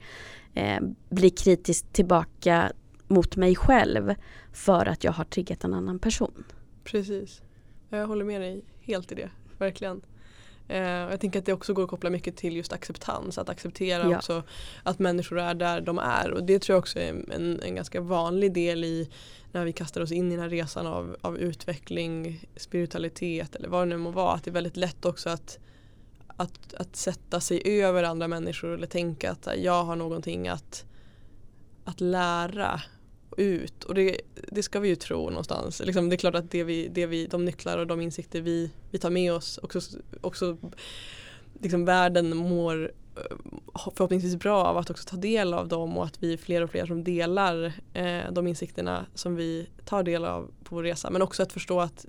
[0.53, 2.71] eh, bli kritiskt tillbaka
[3.07, 4.15] mot mig själv
[4.53, 6.43] för att jag har triggat en annan person.
[6.83, 7.41] Precis.
[7.89, 10.01] Jag håller med dig helt i det, verkligen.
[10.67, 14.09] Eh, jag tänker att det också går att koppla mycket till just acceptans, att acceptera
[14.09, 14.17] Ja.
[14.17, 14.43] också
[14.83, 16.31] att människor är där de är.
[16.31, 19.09] Och det tror jag också är en, en ganska vanlig del i
[19.51, 23.81] när vi kastar oss in i den här resan av, av utveckling, spiritualitet eller vad
[23.81, 24.33] det nu må vara.
[24.33, 25.59] Att det är väldigt lätt också att,
[26.27, 30.85] att, att sätta sig över andra människor eller tänka att jag har någonting att,
[31.85, 32.81] att lära
[33.37, 34.17] ut och det,
[34.47, 35.81] det ska vi ju tro någonstans.
[35.85, 38.71] Liksom, det är klart att det vi, det vi, de nycklar och de insikter vi,
[38.91, 39.79] vi tar med oss också,
[40.21, 40.57] också
[41.61, 43.37] liksom världen mår eh,
[43.95, 46.69] förhoppningsvis bra av att också ta del av dem och att vi är fler och
[46.69, 51.09] fler som delar eh, de insikterna som vi tar del av på vår resa.
[51.09, 52.05] Men också att förstå att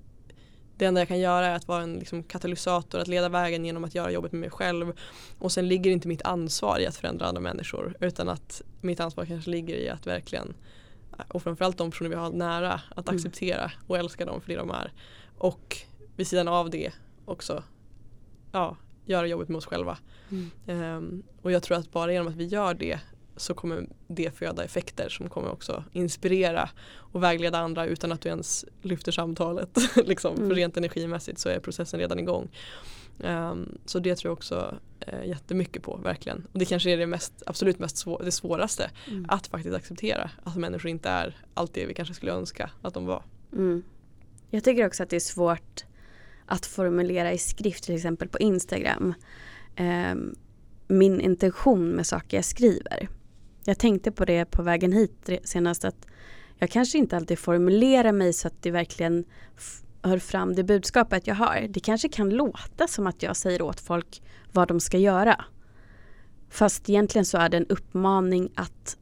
[0.78, 3.84] det enda jag kan göra är att vara en liksom, katalysator, att leda vägen genom
[3.84, 4.92] att göra jobbet med mig själv.
[5.38, 9.24] Och sen ligger inte mitt ansvar i att förändra andra människor utan att mitt ansvar
[9.24, 10.54] kanske ligger i att verkligen
[11.28, 13.16] och framförallt de personer vi har nära att Mm.
[13.16, 14.92] acceptera och älska dem för det de är.
[15.38, 15.76] Och
[16.16, 16.92] vid sidan av det
[17.24, 17.62] också
[18.52, 18.76] ja,
[19.06, 19.98] göra jobbet med oss själva.
[20.30, 20.50] Mm.
[20.66, 23.00] Ehm, och jag tror att bara genom att vi gör det
[23.36, 28.28] så kommer det föda effekter som kommer också inspirera och vägleda andra utan att du
[28.28, 29.78] ens lyfter samtalet.
[30.06, 30.36] liksom.
[30.36, 30.48] Mm.
[30.48, 32.48] För rent energimässigt så är processen redan igång.
[33.20, 34.78] Ehm, så det tror jag också
[35.12, 36.46] uh, jättemycket på, verkligen.
[36.52, 38.90] Och det kanske är det mest, absolut mest svå- det svåraste.
[39.08, 39.26] Mm.
[39.28, 43.06] Att faktiskt acceptera att människor inte är allt det vi kanske skulle önska att de
[43.06, 43.22] var.
[43.52, 43.82] Mm.
[44.50, 45.84] Jag tycker också att det är svårt
[46.46, 49.14] att formulera i skrift till exempel på Instagram
[49.76, 50.34] ehm,
[50.88, 53.08] min intention med saker jag skriver.
[53.64, 56.06] Jag tänkte på det på vägen hit senast att
[56.58, 59.24] jag kanske inte alltid formulerar mig så att det verkligen
[60.06, 61.66] hör fram det budskapet jag har.
[61.70, 65.44] Det kanske kan låta som att jag säger åt folk vad de ska göra.
[66.50, 68.98] Fast egentligen så är det en uppmaning att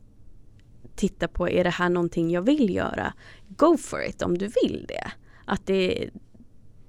[0.96, 3.12] titta på, är det här någonting jag vill göra?
[3.48, 5.12] Go for it om du vill det.
[5.44, 6.10] Att det,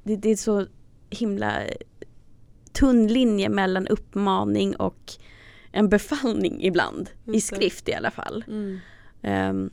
[0.03, 0.67] det, det är så
[1.09, 1.63] himla
[2.73, 5.13] tunn linje mellan uppmaning och
[5.71, 7.09] en befallning ibland.
[7.25, 7.55] I Just det.
[7.55, 8.43] skrift i alla fall.
[9.21, 9.69] Ehm,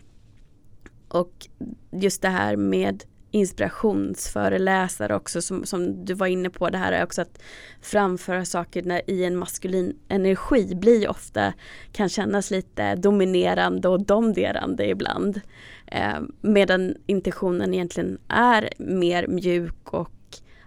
[1.08, 1.48] och
[1.90, 6.70] just det här med inspirationsföreläsare också som, som du var inne på.
[6.70, 7.42] Det här är också att
[7.80, 11.52] framföra saker när, i en maskulin energi blir ofta,
[11.92, 15.40] kan kännas lite dominerande och domderande ibland.
[15.86, 20.12] Ehm, medan intentionen egentligen är mer mjuk och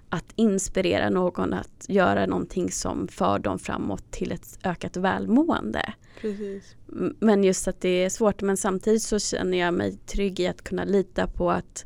[0.09, 5.93] att inspirera någon att göra någonting som för dem framåt till ett ökat välmående.
[6.21, 6.75] Precis.
[7.19, 10.63] Men just att det är svårt men samtidigt så känner jag mig trygg i att
[10.63, 11.85] kunna lita på att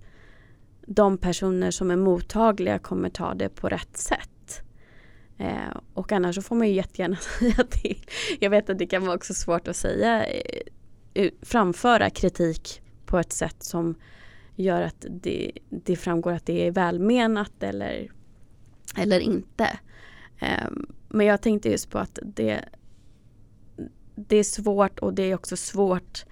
[0.92, 4.62] de personer som är mottagliga kommer ta det på rätt sätt.
[5.38, 8.06] Eh, och annars så får man ju jättegärna säga till.
[8.40, 10.62] Jag vet att det kan vara också svårt att säga, eh,
[11.14, 13.96] eh, framföra kritik på ett sätt som
[14.56, 18.12] gör att det, det framgår att det är välmenat eller,
[18.98, 19.80] eller inte.
[20.40, 20.70] Eh,
[21.08, 22.66] men jag tänkte just på att det,
[24.16, 26.26] det är svårt och det är också svårt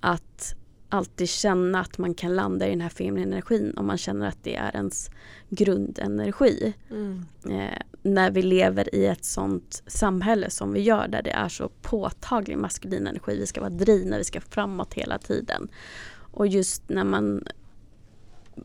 [0.00, 0.54] att
[0.88, 4.38] alltid känna att man kan landa i den här feminina energin om man känner att
[4.42, 5.10] det är ens
[5.48, 6.74] grundenergi.
[6.90, 7.24] Mm.
[7.50, 11.68] Eh, när vi lever i ett sånt samhälle som vi gör där det är så
[11.82, 13.38] påtaglig maskulin energi.
[13.38, 15.68] Vi ska vara drivna, vi ska framåt hela tiden.
[16.32, 17.44] Och just när man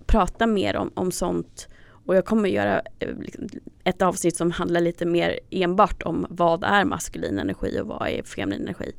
[0.06, 1.68] pratar mer om, om sånt
[2.06, 3.48] och jag kommer göra eh, liksom,
[3.84, 8.24] ett avsnitt som handlar lite mer enbart om vad är maskulin energi och vad är
[8.24, 8.92] feminin energi.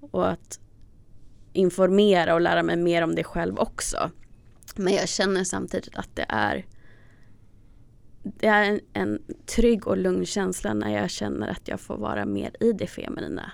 [0.00, 0.60] Och att
[1.52, 4.10] informera och lära mig mer om det själv också.
[4.76, 6.66] Men jag känner samtidigt att det är
[8.22, 12.24] det är en, en trygg och lugn känsla när jag känner att jag får vara
[12.24, 13.52] mer i det feminina.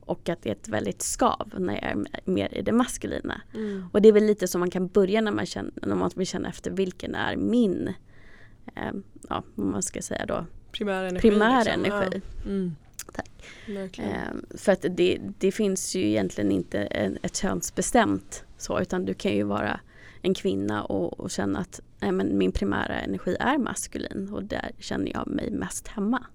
[0.00, 3.40] Och att det är ett väldigt skav när jag är mer i det maskulina.
[3.54, 3.86] Mm.
[3.92, 6.26] Och det är väl lite som man kan börja när man, känner, när man vill
[6.26, 7.94] känna efter vilken är min,
[8.76, 8.92] eh,
[9.28, 11.30] ja vad man ska säga då, primär energi.
[11.30, 11.84] Primär liksom.
[11.84, 12.20] energi.
[12.44, 12.50] Ja.
[12.50, 12.76] Mm.
[13.98, 16.80] Eh, för att det, det finns ju egentligen inte
[17.22, 19.80] ett könsbestämt så utan du kan ju vara
[20.22, 24.70] en kvinna och, och känna att nej, men min primära energi är maskulin och där
[24.78, 26.26] känner jag mig mest hemma.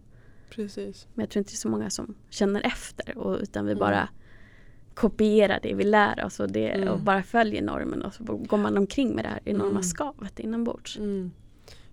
[0.49, 1.07] Precis.
[1.13, 3.79] Men jag tror inte det är så många som känner efter och, utan vi mm.
[3.79, 4.09] bara
[4.93, 6.89] kopierar det vi lär oss och, det, mm.
[6.89, 9.83] och bara följer normen och så går man omkring med det här enorma mm.
[9.83, 10.97] skavet inombords.
[10.97, 11.31] Mm.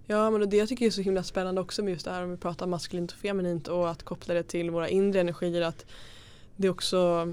[0.07, 2.31] Ja men det jag tycker är så himla spännande också med just det här om
[2.31, 5.87] vi pratar maskulint och feminint och att koppla det till våra inre energier att
[6.57, 7.29] det är också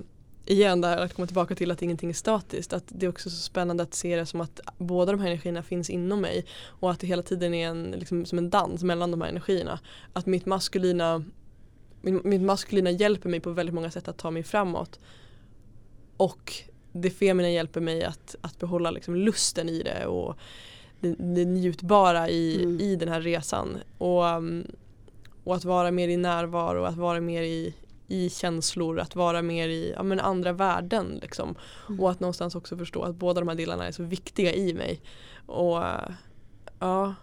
[0.45, 2.74] igen där att komma tillbaka till att ingenting är statiskt.
[2.74, 5.63] Att det är också så spännande att se det som att båda de här energierna
[5.63, 9.11] finns inom mig och att det hela tiden är en, liksom, som en dans mellan
[9.11, 9.80] de här energierna.
[10.13, 11.24] Att mitt maskulina,
[12.01, 14.99] min, mitt maskulina hjälper mig på väldigt många sätt att ta mig framåt.
[16.17, 16.53] Och
[16.91, 20.36] det feminina hjälper mig att, att behålla liksom lusten i det och
[21.04, 22.80] det, det njutbara i, mm.
[22.80, 23.78] i den här resan.
[23.97, 24.68] Och, um,
[25.43, 27.76] och att vara mer i närvaro, att vara mer i,
[28.08, 31.20] i känslor, att vara mer i ja, men andra värden.
[31.22, 31.56] Liksom.
[31.88, 31.99] Mm.
[31.99, 35.01] Och att någonstans också förstå att båda de här delarna är så viktiga i mig.
[35.45, 35.84] Och
[36.80, 37.16] ja,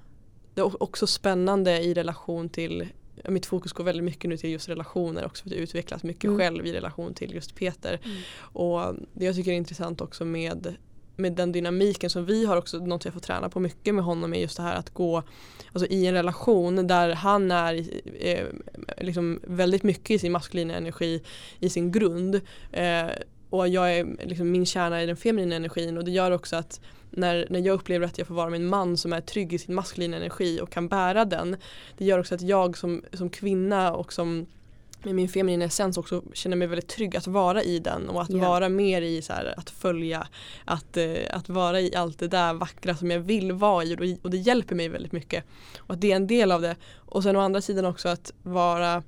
[0.55, 2.89] Det är också spännande i relation till
[3.29, 6.25] mitt fokus går väldigt mycket nu till just relationer också för att jag utvecklas mycket
[6.25, 6.39] mm.
[6.39, 8.01] själv i relation till just Peter.
[8.05, 8.17] Mm.
[8.41, 10.75] Och det jag tycker är intressant också med
[11.21, 14.35] med den dynamiken som vi har också, något jag får träna på mycket med honom
[14.35, 15.23] är just det här att gå
[15.73, 17.85] alltså i en relation där han är
[18.21, 18.47] eh,
[19.01, 21.23] liksom väldigt mycket i sin maskulina energi
[21.59, 22.41] i sin grund
[22.73, 23.07] eh,
[23.51, 26.81] och jag är liksom min kärna i den feminina energin och det gör också att
[27.11, 29.59] när, när jag upplever att jag får vara med en man som är trygg i
[29.59, 31.57] sin maskulina energi och kan bära den
[31.99, 34.47] det gör också att jag som, som kvinna och som
[35.05, 38.31] med min feminina essens också känner mig väldigt trygg att vara i den och att
[38.31, 38.49] yeah.
[38.49, 40.27] vara mer i så här, att följa,
[40.65, 43.99] att, eh, att vara i allt det där vackra som jag vill vara i och,
[43.99, 45.45] det, och det hjälper mig väldigt mycket.
[45.79, 46.77] Och att det är en del av det.
[46.97, 49.03] Och sen å andra sidan också att vara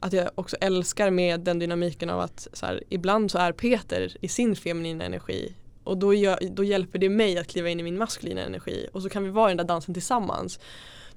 [0.00, 4.16] att jag också älskar med den dynamiken av att så här, ibland så är Peter
[4.20, 7.82] i sin feminina energi och då, gör, då hjälper det mig att kliva in i
[7.82, 10.60] min maskulina energi och så kan vi vara i den där dansen tillsammans.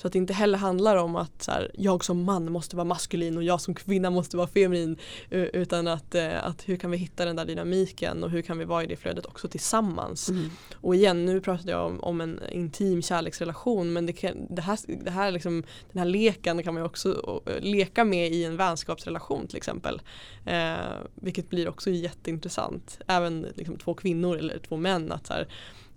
[0.06, 2.86] Så att det inte heller handlar om att så här, jag som man måste vara
[2.86, 4.97] maskulin och jag som kvinna måste vara feminin.
[5.30, 8.66] Utan att, eh, att hur kan vi hitta den där dynamiken och hur kan vi
[8.66, 10.30] vara i det flödet också tillsammans.
[10.30, 10.49] Mm.
[10.76, 14.80] Och igen, nu pratade jag om, om en intim kärleksrelation men det, kan, det här,
[15.03, 19.47] det här liksom, den här leken kan man ju också leka med i en vänskapsrelation
[19.47, 20.01] till exempel.
[20.45, 20.76] Eh,
[21.16, 22.99] vilket blir också jätteintressant.
[23.08, 25.12] Även liksom, två kvinnor eller två män.
[25.12, 25.47] att så här,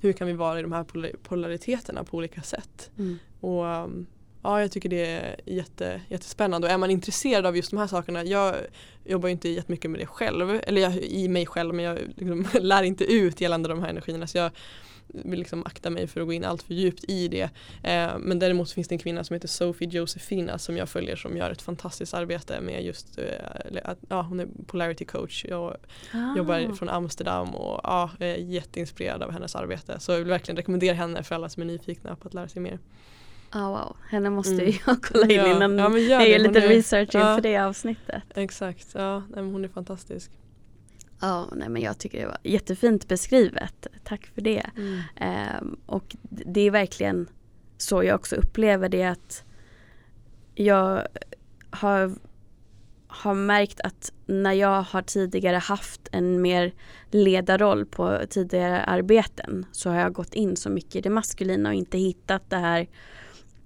[0.01, 2.91] hur kan vi vara i de här polariteterna på olika sätt.
[2.99, 3.19] Mm.
[3.41, 4.07] Och um,
[4.43, 7.87] Ja, jag tycker det är jätte, jättespännande och är man intresserad av just de här
[7.87, 8.55] sakerna, jag
[9.05, 12.83] jobbar inte jättemycket med det själv, eller jag, i mig själv men jag liksom, lär
[12.83, 14.51] inte ut gällande de här energierna så jag
[15.07, 17.51] vill liksom akta mig för att gå in allt för djupt i det.
[17.83, 21.37] Eh, men däremot finns det en kvinna som heter Sophie Josefina som jag följer som
[21.37, 25.75] gör ett fantastiskt arbete med just, eh, ja hon är polarity coach och
[26.15, 26.37] ah.
[26.37, 30.01] jobbar från Amsterdam och ja, är jätteinspirerad av hennes arbete.
[30.01, 32.63] Så jag vill verkligen rekommendera henne för alla som är nyfikna på att lära sig
[32.63, 32.79] mer.
[33.55, 34.75] Oh, wow, henne måste mm.
[34.87, 35.57] jag kolla in ja.
[35.57, 38.23] innan ja, jag gör lite är, research inför ja, det avsnittet.
[38.35, 40.31] Exakt, ja, nej, hon är fantastisk.
[41.21, 43.87] Ja, nej, men jag tycker det var jättefint beskrivet.
[44.05, 44.71] Tack för det.
[44.77, 45.01] Mm.
[45.61, 47.29] Um, och det är verkligen
[47.77, 49.45] så jag också upplever det att
[50.55, 51.07] jag
[51.71, 52.13] har,
[53.07, 56.73] har märkt att när jag har tidigare haft en mer
[57.11, 61.75] ledarroll på tidigare arbeten så har jag gått in så mycket i det maskulina och
[61.75, 62.89] inte hittat det här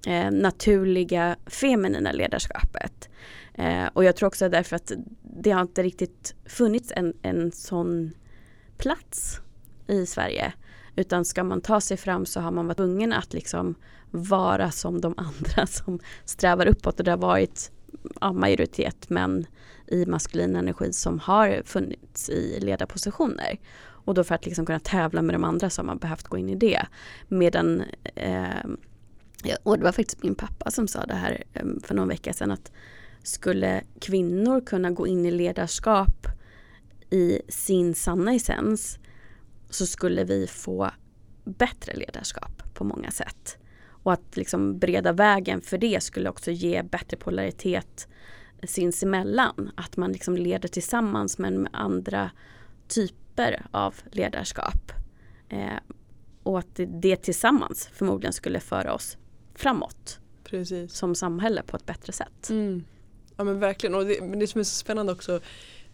[0.06, 3.08] eh, naturliga feminina ledarskapet.
[3.54, 4.92] Eh, och jag tror också därför att
[5.22, 8.12] det har inte riktigt funnits en, en sån
[8.78, 9.40] plats
[9.86, 10.52] i Sverige.
[10.96, 13.74] Utan ska man ta sig fram så har man varit tvungen att liksom
[14.10, 17.70] vara som de andra som strävar uppåt och det har varit
[18.20, 19.46] ja, majoritet män
[19.86, 23.58] i maskulin energi som har funnits i ledarpositioner.
[24.04, 26.38] Och då för att liksom kunna tävla med de andra så har man behövt gå
[26.38, 26.86] in i det.
[27.28, 27.82] Medan,
[28.14, 28.64] eh,
[29.62, 32.50] och det var faktiskt min pappa som sa det här ehm, för någon vecka sedan
[32.50, 32.72] att
[33.22, 36.26] skulle kvinnor kunna gå in i ledarskap
[37.10, 38.98] i sin sanna essens
[39.70, 40.90] så skulle vi få
[41.44, 43.58] bättre ledarskap på många sätt.
[43.84, 48.08] Och att liksom breda vägen för det skulle också ge bättre polaritet
[48.62, 49.70] sinsemellan.
[49.76, 52.30] Att man liksom leder tillsammans men med andra
[52.88, 54.92] typer av ledarskap.
[55.48, 55.78] Eh,
[56.42, 59.16] och att det, det, tillsammans förmodligen skulle föra oss
[59.54, 60.18] framåt.
[60.44, 60.92] Precis.
[60.92, 62.50] Som samhälle på ett bättre sätt.
[62.50, 62.84] Mm.
[63.36, 65.40] Ja men verkligen och det, det som är så spännande också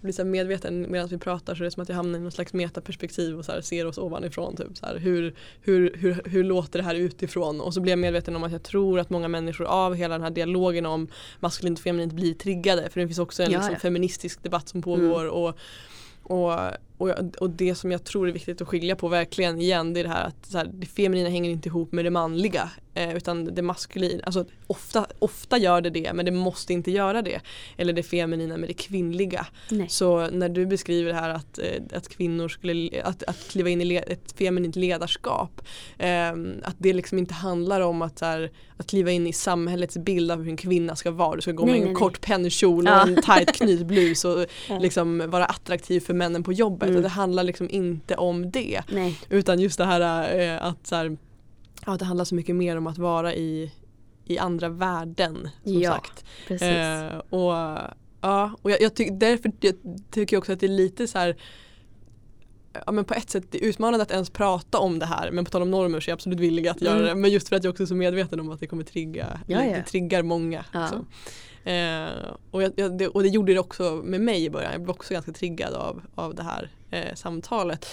[0.00, 2.32] blir så medveten medan vi pratar så är det som att jag hamnar i någon
[2.32, 4.56] slags metaperspektiv och så ser oss ovanifrån.
[4.56, 7.60] Typ, så här, hur, hur, hur, hur låter det här utifrån?
[7.60, 10.22] Och så blir jag medveten om att jag tror att många människor av hela den
[10.22, 11.08] här dialogen om
[11.40, 12.90] maskulint och feminint blir triggade.
[12.90, 15.20] För det finns också en ja, liksom, feministisk debatt som pågår.
[15.20, 15.32] Mm.
[15.32, 15.58] Och,
[16.22, 16.60] och,
[16.98, 20.04] och, och, det som jag tror är viktigt att skilja på verkligen igen det är
[20.04, 22.70] det här att här, det feminina hänger inte ihop med det manliga.
[22.98, 27.22] Eh, utan det maskulina, alltså ofta, ofta gör det det men det måste inte göra
[27.22, 27.40] det.
[27.76, 29.46] Eller det feminina med det kvinnliga.
[29.70, 29.88] Nej.
[29.88, 33.80] Så när du beskriver det här att, eh, att kvinnor skulle, att, att kliva in
[33.80, 35.60] i le, ett feminint ledarskap.
[35.98, 36.30] Eh,
[36.62, 40.38] att det liksom inte handlar om att, här, att kliva in i samhällets bild av
[40.38, 41.36] hur en kvinna ska vara.
[41.36, 43.06] Du ska gå nej, med nej, en kort pennkjol och ja.
[43.06, 44.78] en tight knytblus och ja.
[44.78, 46.87] liksom vara attraktiv för männen på jobbet.
[46.90, 47.02] Mm.
[47.02, 48.82] Det handlar liksom inte om det.
[49.28, 51.16] Utan just det här eh, att så här,
[51.86, 53.72] Ja, det handlar så mycket mer om att vara i,
[54.24, 55.48] i andra värden.
[55.64, 56.24] Som ja, sagt.
[56.46, 56.68] Precis.
[56.68, 57.52] Eh, och
[58.20, 59.74] ja, och jag, jag tycker därför jag
[60.10, 61.36] tycker jag också att det är lite så här
[62.86, 65.44] ja, men på ett sätt det är utmanande att ens prata om det här men
[65.44, 67.08] på tal om normer så är jag absolut villig att göra mm.
[67.08, 69.40] det men just för att jag också är så medveten om att det kommer trigga,
[69.46, 69.76] ja, ja.
[69.76, 70.64] det triggar många.
[70.72, 70.90] Ja.
[71.68, 74.90] Eh, och, jag, det, och det gjorde det också med mig i början, jag blev
[74.90, 77.86] också ganska triggad av, av det här eh, samtalet.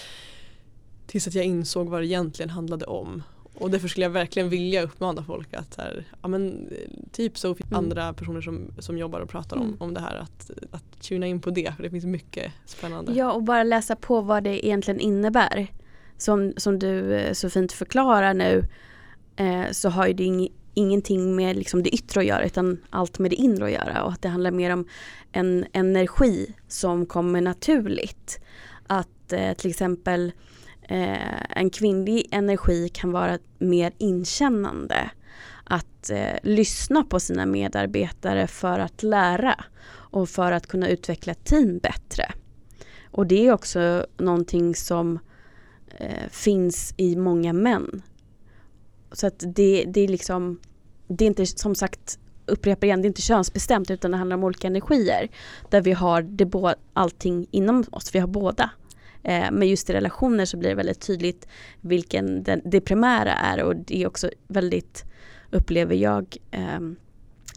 [1.07, 3.23] Tills att jag insåg vad det egentligen handlade om
[3.57, 6.69] och därför skulle jag verkligen vilja uppmana folk att här, ja, men,
[7.11, 7.59] typ så mm.
[7.71, 9.75] andra personer som, som jobbar och pratar om, mm.
[9.79, 13.13] om det här att, att tuna in på det för det finns mycket spännande.
[13.13, 15.67] Ja och bara läsa på vad det egentligen innebär.
[16.17, 18.63] Som, som du eh, så fint förklarar nu
[19.35, 20.23] eh, så har ju det
[20.75, 24.11] ingenting med liksom det yttre att göra utan allt med det inre att göra och
[24.11, 24.87] att det handlar mer om
[25.31, 28.39] en energi som kommer naturligt.
[28.87, 30.31] Att eh, till exempel
[30.81, 35.09] eh, en kvinnlig energi kan vara mer inkännande.
[35.63, 41.77] Att eh, lyssna på sina medarbetare för att lära och för att kunna utveckla team
[41.77, 42.31] bättre.
[43.11, 45.19] Och det är också någonting som
[45.97, 48.01] eh, finns i många män.
[49.11, 50.59] Så att det, det är liksom,
[51.07, 54.43] det är inte som sagt upprepar igen, det är inte könsbestämt utan det handlar om
[54.43, 55.29] olika energier.
[55.69, 58.69] Där vi har det bo, allting inom oss, vi har båda.
[59.23, 61.47] Eh, men just i relationer så blir det väldigt tydligt
[61.81, 65.03] vilken den, det primära är och det är också väldigt,
[65.51, 66.79] upplever jag, eh,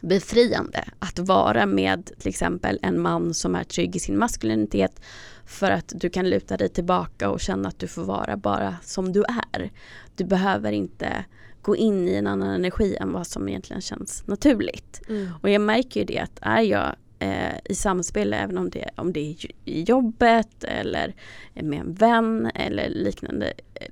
[0.03, 5.01] befriande att vara med till exempel en man som är trygg i sin maskulinitet
[5.45, 9.13] för att du kan luta dig tillbaka och känna att du får vara bara som
[9.13, 9.23] du
[9.53, 9.71] är.
[10.15, 11.25] Du behöver inte
[11.69, 15.01] gå in i en annan energi än vad som egentligen känns naturligt.
[15.09, 15.27] Mm.
[15.41, 19.13] Och jag märker ju det att är jag eh, i samspel även om det, om
[19.13, 21.15] det är i jobbet eller
[21.53, 23.53] med en vän eller liknande.
[23.73, 23.87] Eh,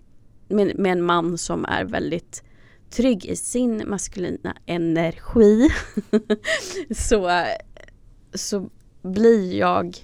[0.47, 2.43] med, med en man som är väldigt
[2.89, 5.69] trygg i sin maskulina energi
[6.95, 7.43] så,
[8.33, 8.69] så
[9.01, 9.97] blir jag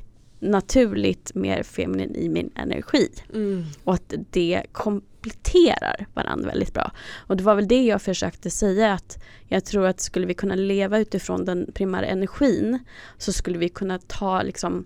[0.43, 3.09] naturligt mer feminin i min energi.
[3.33, 3.63] Mm.
[3.83, 6.91] Och att det kompletterar varandra väldigt bra.
[7.27, 10.55] Och det var väl det jag försökte säga att jag tror att skulle vi kunna
[10.55, 12.79] leva utifrån den primära energin
[13.17, 14.85] så skulle vi kunna ta liksom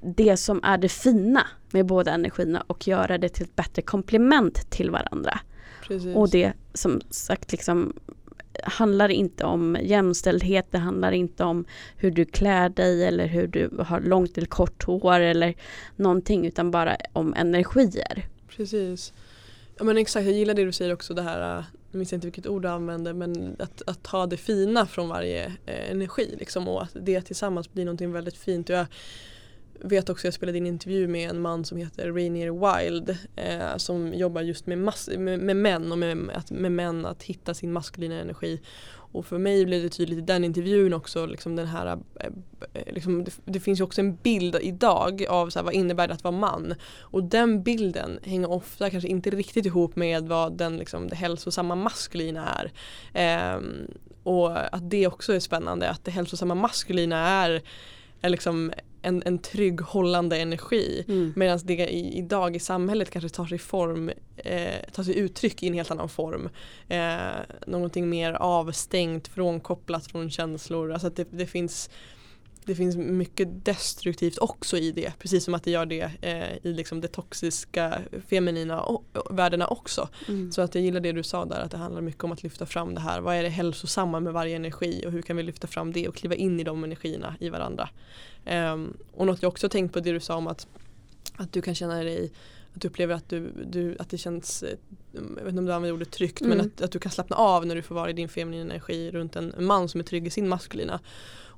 [0.00, 4.70] det som är det fina med båda energierna och göra det till ett bättre komplement
[4.70, 5.40] till varandra.
[5.82, 6.16] Precis.
[6.16, 7.92] Och det som sagt liksom
[8.62, 11.64] handlar inte om jämställdhet, det handlar inte om
[11.96, 15.54] hur du klär dig eller hur du har långt eller kort hår eller
[15.96, 18.26] någonting utan bara om energier.
[18.56, 19.12] Precis.
[19.78, 22.26] Ja men exakt, jag gillar det du säger också det här, äh, jag minns inte
[22.26, 26.68] vilket ord du använde men att, att ta det fina från varje eh, energi liksom
[26.68, 28.68] och att det tillsammans blir någonting väldigt fint.
[28.68, 28.86] Jag,
[29.80, 33.76] vet också, jag spelade in en intervju med en man som heter Rainier Wild eh,
[33.76, 34.78] som jobbar just med,
[35.18, 38.60] med, med män och med, att, med män att hitta sin maskulina energi.
[39.12, 42.26] Och för mig blev det tydligt i den intervjun också, liksom den här, eh,
[42.74, 46.08] eh, liksom, det, det, finns ju också en bild idag av så här, vad innebär
[46.08, 46.74] det att vara man.
[47.00, 51.74] Och den bilden hänger ofta kanske inte riktigt ihop med vad den, liksom, det hälsosamma
[51.74, 52.72] maskulina är.
[53.14, 53.60] Eh,
[54.22, 57.62] och att det också är spännande, att det hälsosamma maskulina är,
[58.20, 58.72] är liksom
[59.02, 61.04] en, en trygg hållande energi.
[61.08, 61.32] Mm.
[61.36, 65.68] Medan det i, idag i samhället kanske tar sig form, eh, tar sig uttryck i
[65.68, 66.48] en helt annan form.
[66.88, 70.92] Eh, någonting mer avstängt, frånkopplat från känslor.
[70.92, 71.90] Alltså att det, det finns
[72.68, 75.12] det finns mycket destruktivt också i det.
[75.18, 78.86] Precis som att det gör det eh, i liksom det toxiska feminina
[79.30, 80.08] värdena också.
[80.28, 80.52] Mm.
[80.52, 82.66] Så att jag gillar det du sa där att det handlar mycket om att lyfta
[82.66, 83.20] fram det här.
[83.20, 86.14] Vad är det hälsosamma med varje energi och hur kan vi lyfta fram det och
[86.14, 87.88] kliva in i de energierna i varandra.
[88.46, 90.66] Um, och något jag också tänkt på det du sa om att,
[91.36, 92.30] att du kan känna dig
[92.74, 94.76] att du upplever att, du, du, att det känns, eh,
[95.12, 96.58] jag vet inte om du använder ordet tryggt, mm.
[96.58, 99.10] men att, att du kan slappna av när du får vara i din feminina energi
[99.10, 101.00] runt en man som är trygg i sin maskulina.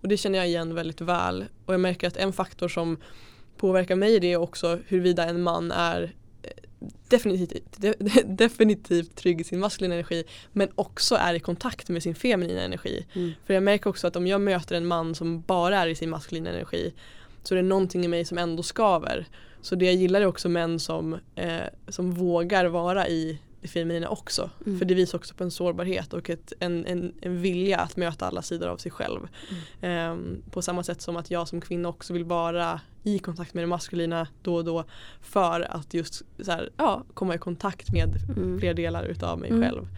[0.01, 1.45] Och det känner jag igen väldigt väl.
[1.67, 2.99] Och jag märker att en faktor som
[3.57, 6.51] påverkar mig det är också huruvida en man är eh,
[7.09, 7.95] definitivt, de,
[8.25, 13.07] definitivt trygg i sin maskulina energi men också är i kontakt med sin feminina energi.
[13.15, 13.33] Mm.
[13.47, 16.11] För jag märker också att om jag möter en man som bara är i sin
[16.11, 16.93] maskulina energi
[17.43, 19.27] så är det någonting i mig som ändå skaver.
[19.63, 24.09] Så det jag gillar är också män som, eh, som vågar vara i det feminina
[24.09, 24.51] också.
[24.67, 24.79] Mm.
[24.79, 28.27] För det visar också på en sårbarhet och ett, en, en, en vilja att möta
[28.27, 29.21] alla sidor av sig själv.
[29.81, 30.13] Mm.
[30.13, 33.63] Um, på samma sätt som att jag som kvinna också vill vara i kontakt med
[33.65, 34.85] det maskulina då och då
[35.21, 38.59] för att just så här, ja, komma i kontakt med mm.
[38.61, 39.63] fler delar utav mig mm.
[39.63, 39.89] själv.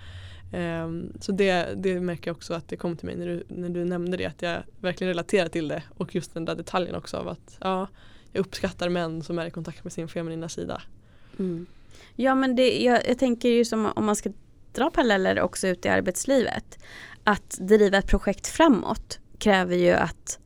[0.84, 3.68] Um, så det, det märker jag också att det kom till mig när du, när
[3.68, 7.16] du nämnde det att jag verkligen relaterar till det och just den där detaljen också
[7.16, 7.88] av att ja,
[8.32, 10.82] jag uppskattar män som är i kontakt med sin feminina sida.
[12.16, 14.30] Ja men det, jag, jag tänker ju som om man ska
[14.72, 16.78] dra paralleller också ut i arbetslivet.
[17.24, 20.38] Att driva ett projekt framåt kräver ju att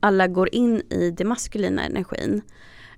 [0.00, 2.42] alla går in i det maskulina energin.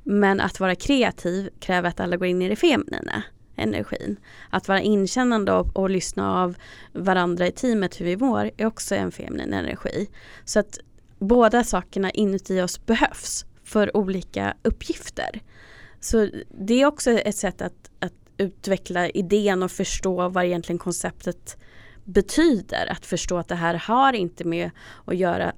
[0.02, 3.22] Men att vara kreativ kräver att alla går in i det feminina
[3.56, 4.16] energin.
[4.50, 6.56] Att vara inkännande och, och lyssna av
[6.92, 10.10] varandra i teamet hur vi mår är också en feminin energi.
[10.44, 10.78] Så att
[11.18, 15.40] båda sakerna inuti oss behövs för olika uppgifter.
[16.04, 21.56] Så det är också ett sätt att, att utveckla idén och förstå vad egentligen konceptet
[22.04, 22.92] betyder.
[22.92, 24.70] Att förstå att det här har inte med
[25.04, 25.52] att göra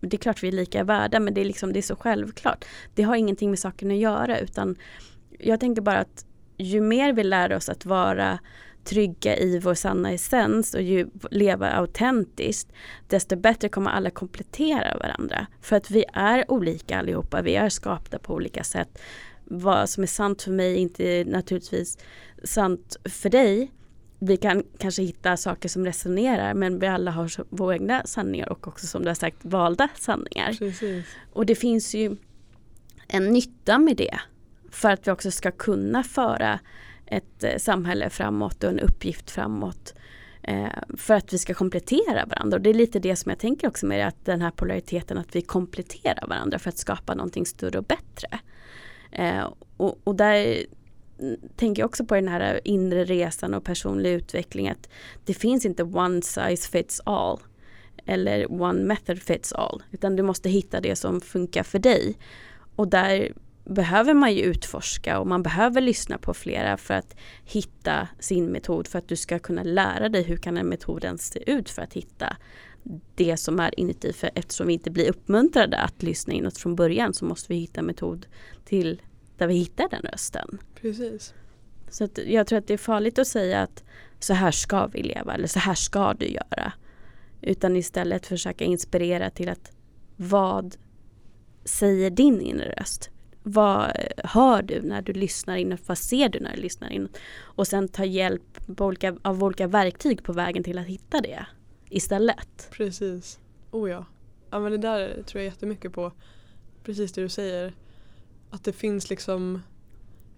[0.00, 2.64] det är klart vi är lika värda men det är, liksom, det är så självklart.
[2.94, 4.76] Det har ingenting med saken att göra utan
[5.38, 6.26] jag tänker bara att
[6.56, 8.38] ju mer vi lär oss att vara
[8.84, 12.72] trygga i vår sanna essens och ju leva autentiskt
[13.06, 15.46] desto bättre kommer alla komplettera varandra.
[15.60, 18.98] För att vi är olika allihopa, vi är skapta på olika sätt
[19.46, 21.98] vad som är sant för mig inte naturligtvis
[22.44, 23.72] sant för dig.
[24.18, 28.68] Vi kan kanske hitta saker som resonerar men vi alla har våra egna sanningar och
[28.68, 30.52] också som du har sagt valda sanningar.
[30.58, 31.06] Precis.
[31.32, 32.16] Och det finns ju
[33.08, 34.20] en nytta med det
[34.70, 36.58] för att vi också ska kunna föra
[37.06, 39.94] ett eh, samhälle framåt och en uppgift framåt
[40.42, 42.56] eh, för att vi ska komplettera varandra.
[42.56, 45.36] Och det är lite det som jag tänker också med att den här polariteten att
[45.36, 48.38] vi kompletterar varandra för att skapa någonting större och bättre.
[49.18, 50.66] Eh, och, och, där
[51.56, 54.88] tänker jag också på den här inre resan och personlig utveckling att
[55.24, 57.40] det finns inte one size fits all
[58.06, 62.18] eller one method fits all utan du måste hitta det som funkar för dig.
[62.76, 63.32] Och där
[63.64, 68.88] behöver man ju utforska och man behöver lyssna på flera för att hitta sin metod
[68.88, 71.92] för att du ska kunna lära dig hur kan en metod se ut för att
[71.92, 72.36] hitta
[73.14, 74.12] det som är inuti.
[74.12, 77.82] För eftersom vi inte blir uppmuntrade att lyssna inåt från början så måste vi hitta
[77.82, 78.26] metod
[78.64, 79.02] till
[79.36, 80.58] där vi hittar den rösten.
[80.80, 81.34] Precis.
[81.88, 83.84] Så jag tror att det är farligt att säga att
[84.18, 86.72] så här ska vi leva eller så här ska du göra.
[87.42, 89.72] Utan istället försöka inspirera till att
[90.16, 90.76] vad
[91.64, 93.10] säger din inre röst?
[93.42, 93.92] Vad
[94.24, 95.80] hör du när du lyssnar inåt?
[95.86, 97.16] Vad ser du när du lyssnar inåt?
[97.38, 101.46] Och sen ta hjälp olika, av olika verktyg på vägen till att hitta det
[101.96, 102.68] istället.
[102.70, 103.38] Precis.
[103.70, 104.04] Oh ja.
[104.50, 106.12] Ja men det där tror jag jättemycket på.
[106.84, 107.72] Precis det du säger.
[108.50, 109.60] Att det finns liksom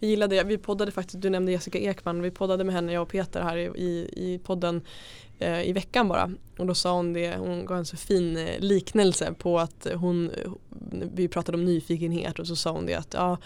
[0.00, 0.44] vi gillade det.
[0.44, 3.56] Vi poddade faktiskt, du nämnde Jessica Ekman, vi poddade med henne, jag och Peter här
[3.56, 4.82] i, i podden
[5.38, 6.30] eh, i veckan bara.
[6.58, 10.30] Och då sa hon det, hon gav en så fin eh, liknelse på att hon,
[11.14, 13.38] vi pratade om nyfikenhet och så sa hon det att ja,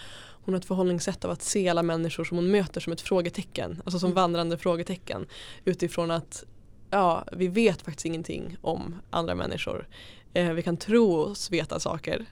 [0.44, 3.82] hon har ett förhållningssätt av att se alla människor som hon möter som ett frågetecken,
[3.84, 4.14] alltså som mm.
[4.14, 5.26] vandrande frågetecken.
[5.64, 6.44] Utifrån att
[6.92, 9.88] ja, vi vet faktiskt ingenting om andra människor.
[10.32, 12.26] Eh, vi kan tro oss veta saker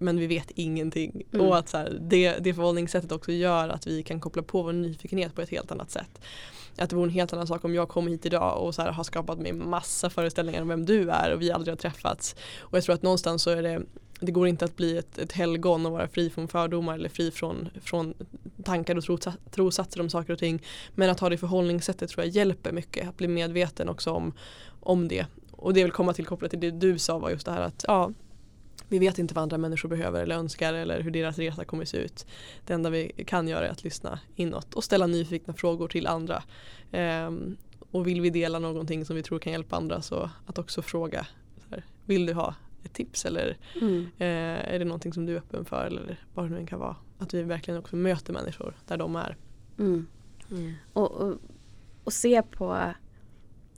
[0.00, 1.22] men vi vet ingenting.
[1.32, 1.46] Mm.
[1.46, 4.72] Och att så här, det, det förhållningssättet också gör att vi kan koppla på vår
[4.72, 6.20] nyfikenhet på ett helt annat sätt.
[6.78, 8.92] Att det vore en helt annan sak om jag kom hit idag och så här,
[8.92, 12.36] har skapat mig massa föreställningar om vem du är och vi aldrig har träffats.
[12.58, 13.82] Och jag tror att någonstans så är det
[14.20, 17.30] det går inte att bli ett, ett helgon och vara fri från fördomar eller fri
[17.30, 18.14] från, från
[18.64, 20.62] tankar och trosa- trosatser om saker och ting.
[20.94, 23.08] Men att ha det förhållningssättet tror jag hjälper mycket.
[23.08, 24.32] Att bli medveten också om,
[24.80, 25.26] om det.
[25.50, 27.84] Och det vill komma till kopplat till det du sa var just det här att
[27.88, 28.12] ja,
[28.88, 31.96] vi vet inte vad andra människor behöver eller önskar eller hur deras resa kommer se
[31.96, 32.26] ut.
[32.66, 36.42] Det enda vi kan göra är att lyssna inåt och ställa nyfikna frågor till andra.
[36.92, 37.56] Ehm,
[37.90, 41.26] och vill vi dela någonting som vi tror kan hjälpa andra så att också fråga.
[41.68, 42.54] Så här, vill du ha
[42.84, 44.06] ett tips eller Mm.
[44.18, 46.78] eh, är det någonting som du är öppen för eller vad det nu än kan
[46.78, 46.96] vara.
[47.18, 49.36] Att vi verkligen också möter människor där de är.
[49.78, 50.06] Mm.
[50.92, 51.36] Och, och,
[52.04, 52.92] och se på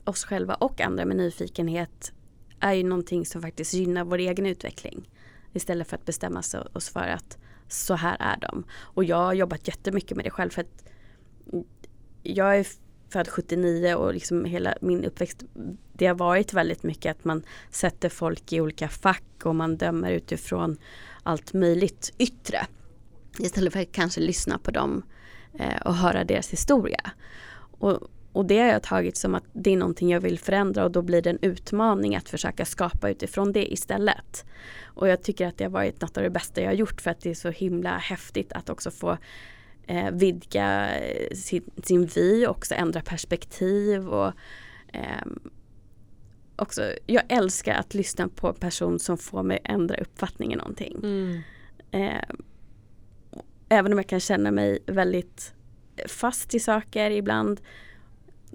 [0.03, 2.13] oss själva och andra med nyfikenhet
[2.59, 5.09] är ju någonting som faktiskt gynnar vår egen utveckling.
[5.53, 7.37] Istället för att bestämma sig- oss för att
[7.67, 8.63] så här är de.
[8.73, 10.83] Och jag har jobbat jättemycket med det själv för att
[12.23, 12.67] jag är
[13.13, 15.43] född 79 och liksom hela min uppväxt
[15.93, 20.11] det har varit väldigt mycket att man sätter folk i olika fack och man dömer
[20.11, 20.77] utifrån
[21.23, 22.67] allt möjligt yttre.
[23.39, 25.03] Istället för att kanske lyssna på dem
[25.59, 27.11] eh, och höra deras historia.
[27.79, 27.99] Och,
[28.31, 31.01] och det har jag tagit som att det är någonting jag vill förändra och då
[31.01, 34.45] blir det en utmaning att försöka skapa utifrån det istället.
[34.83, 37.11] Och jag tycker att det har varit något av det bästa jag har gjort för
[37.11, 39.17] att det är så himla häftigt att också få
[39.87, 44.33] eh, vidga eh, sin, sin vy också ändra perspektiv och
[44.93, 45.39] ehm,
[46.55, 50.99] också, jag älskar att lyssna på en person som får mig ändra uppfattning i någonting.
[51.03, 51.41] Mm.
[51.91, 52.23] Eh,
[53.69, 55.53] även om jag kan känna mig väldigt
[56.07, 57.61] fast i saker ibland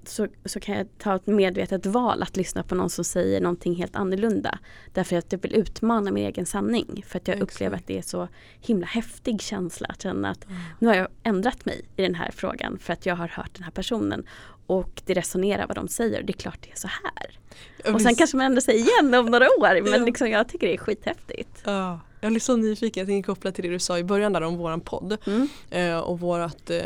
[0.09, 3.75] så, så kan jag ta ett medvetet val att lyssna på någon som säger någonting
[3.75, 4.59] helt annorlunda.
[4.93, 7.03] Därför att jag vill utmana min egen sanning.
[7.07, 7.53] För att jag Exakt.
[7.53, 8.27] upplever att det är så
[8.59, 10.45] himla häftig känsla att känna att
[10.79, 13.63] nu har jag ändrat mig i den här frågan för att jag har hört den
[13.63, 14.25] här personen.
[14.67, 16.23] Och det resonerar vad de säger.
[16.23, 17.39] Det är klart det är så här.
[17.93, 19.81] Och sen kanske man ändrar sig igen om några år.
[19.91, 20.05] Men Ja.
[20.05, 21.61] liksom, jag tycker det är skithäftigt.
[21.65, 24.41] Ja, jag blir så nyfiken, jag tänker koppla till det du sa i början där
[24.41, 25.17] om våran podd.
[25.27, 25.47] Mm.
[25.69, 26.79] Eh, och vårat, eh,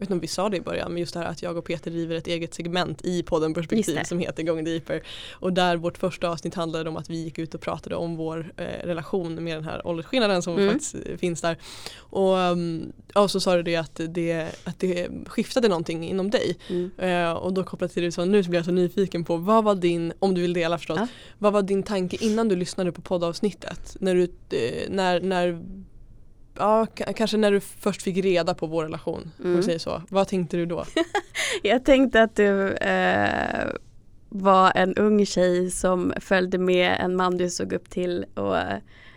[0.00, 1.64] vet inte om vi sa det i början, men just det här att jag och
[1.64, 5.02] Peter driver ett eget segment i podden Perspektiv som heter Going Deeper.
[5.32, 8.52] Och där vårt första avsnitt handlade om att vi gick ut och pratade om vår
[8.56, 10.68] eh, relation med den här åldersskillnaden som Mm.
[10.72, 11.56] faktiskt eh, finns där.
[11.96, 12.36] Och,
[13.22, 16.58] och så sa du det att, det att det skiftade någonting inom dig.
[16.68, 16.90] Mm.
[16.98, 19.36] Eh, och då kopplat till det du sa nu så blir jag så nyfiken på
[19.36, 21.06] vad var din, om du vill dela förstås, Ja.
[21.38, 23.96] vad var din tanke innan du lyssnade på poddavsnittet?
[24.00, 25.62] När du, eh, när, när
[26.60, 26.86] Ja,
[27.16, 29.30] kanske när du först fick reda på vår relation.
[29.38, 29.56] Om Mm.
[29.56, 30.02] vi säger så.
[30.08, 30.84] Vad tänkte du då?
[31.62, 33.66] Jag tänkte att du eh,
[34.28, 38.56] var en ung tjej som följde med en man du såg upp till och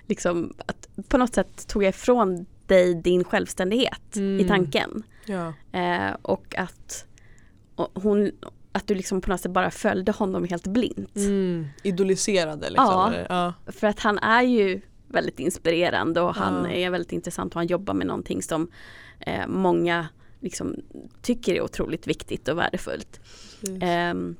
[0.08, 4.40] liksom att på något sätt tog jag ifrån dig din självständighet Mm.
[4.46, 5.04] i tanken.
[5.26, 5.54] Ja.
[5.80, 7.06] Eh, och att
[7.76, 8.32] och hon
[8.72, 11.16] att du liksom på något sätt bara följde honom helt blint.
[11.16, 11.68] Mm.
[11.84, 12.86] Idoliserade liksom.
[12.86, 13.14] Ja.
[13.66, 13.72] ja.
[13.72, 14.82] För att han är ju
[15.14, 16.72] väldigt inspirerande och han Ja.
[16.72, 18.72] är väldigt intressant och han jobbar med någonting som
[19.20, 20.08] eh, många
[20.40, 20.76] liksom
[21.22, 23.20] tycker är otroligt viktigt och värdefullt.
[23.82, 24.36] Ehm,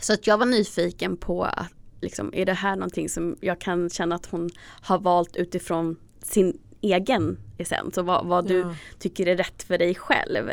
[0.00, 1.66] så att jag var nyfiken på att
[2.00, 4.50] liksom, är det här någonting som jag kan känna att hon
[4.82, 8.74] har valt utifrån sin egen essens och vad, vad du Ja.
[8.98, 10.50] tycker är rätt för dig själv.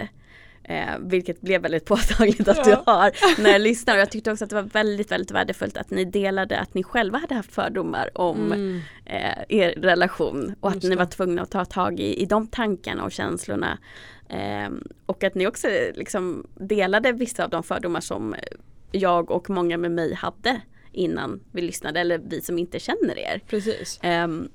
[0.64, 2.64] Eh, vilket blev väldigt påtagligt att Ja.
[2.64, 3.94] du har när jag lyssnar.
[3.96, 6.84] Och jag tyckte också att det var väldigt, väldigt värdefullt att ni delade att ni
[6.84, 8.80] själva hade haft fördomar om Mm.
[9.06, 13.04] eh, er relation och att ni var tvungna att ta tag i, i de tankarna
[13.04, 13.78] och känslorna.
[14.30, 18.36] Ehm, och att ni också liksom delade vissa av de fördomar som
[18.92, 23.42] jag och många med mig hade innan vi lyssnade eller vi som inte känner er.
[23.48, 24.00] Precis.
[24.04, 24.50] Ehm,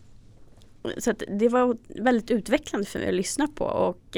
[0.99, 4.17] så det var väldigt utvecklande för mig att lyssna på och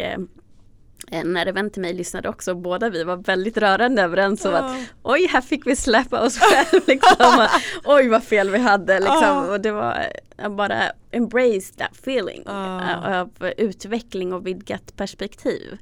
[1.11, 2.55] eh, en vän till mig lyssnade också.
[2.55, 4.85] Båda vi var väldigt rörande överens om att Ja.
[5.03, 6.83] oj, här fick vi släppa oss själv.
[6.87, 7.39] Liksom.
[7.39, 7.49] Och,
[7.95, 8.99] oj, vad fel vi hade.
[8.99, 9.23] Liksom.
[9.23, 9.53] Ja.
[9.53, 10.07] Och det var
[10.39, 15.79] eh, bara embrace that feeling eh, av utveckling och vidgat perspektiv.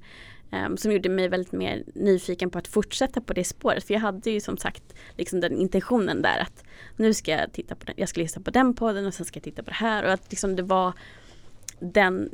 [0.50, 3.84] Ehm, som gjorde mig väldigt mer nyfiken på att fortsätta på det spåret.
[3.84, 6.64] För jag hade ju som sagt liksom den intentionen där att
[6.96, 9.36] nu ska jag titta på den, jag ska lyssna på den podden och sen ska
[9.36, 10.04] jag titta på det här.
[10.04, 10.92] Och att liksom det var
[11.80, 12.30] den,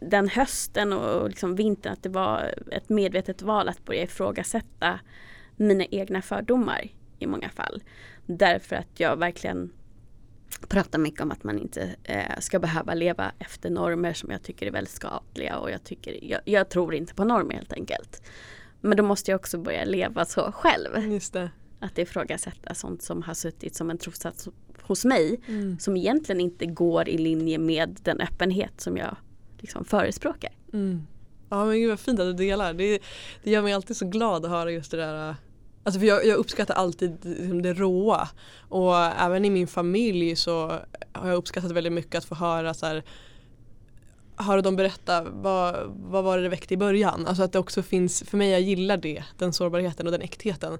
[0.00, 5.00] den hösten och liksom vintern att det var ett medvetet val att börja ifrågasätta
[5.56, 6.88] mina egna fördomar
[7.18, 7.82] i många fall.
[8.26, 9.70] Därför att jag verkligen
[10.68, 14.66] pratar mycket om att man inte eh, ska behöva leva efter normer som jag tycker
[14.66, 18.22] är väldigt skadliga och jag, tycker, jag, jag tror inte på normer helt enkelt.
[18.80, 21.12] Men då måste jag också börja leva så själv.
[21.12, 21.50] Just det.
[21.80, 24.48] Att ifrågasätta sånt som har suttit som en trossats
[24.82, 25.78] hos mig Mm.
[25.78, 29.16] som egentligen inte går i linje med den öppenhet som jag
[29.58, 30.50] liksom förespråkar.
[30.72, 31.06] Mm.
[31.50, 32.74] Ja men gud vad fint att du delar.
[32.74, 32.98] Det,
[33.42, 35.28] det gör mig alltid så glad att höra just det där.
[35.28, 35.34] Äh,
[35.82, 38.28] alltså för jag, jag uppskattar alltid liksom det råa.
[38.68, 40.80] Och även i min familj så
[41.12, 43.02] har jag uppskattat väldigt mycket att få höra så här,
[44.38, 47.26] höra dem berätta vad, vad var det det väckte i början.
[47.26, 50.78] Alltså att det också finns, för mig jag gillar det, den sårbarheten och den äktheten.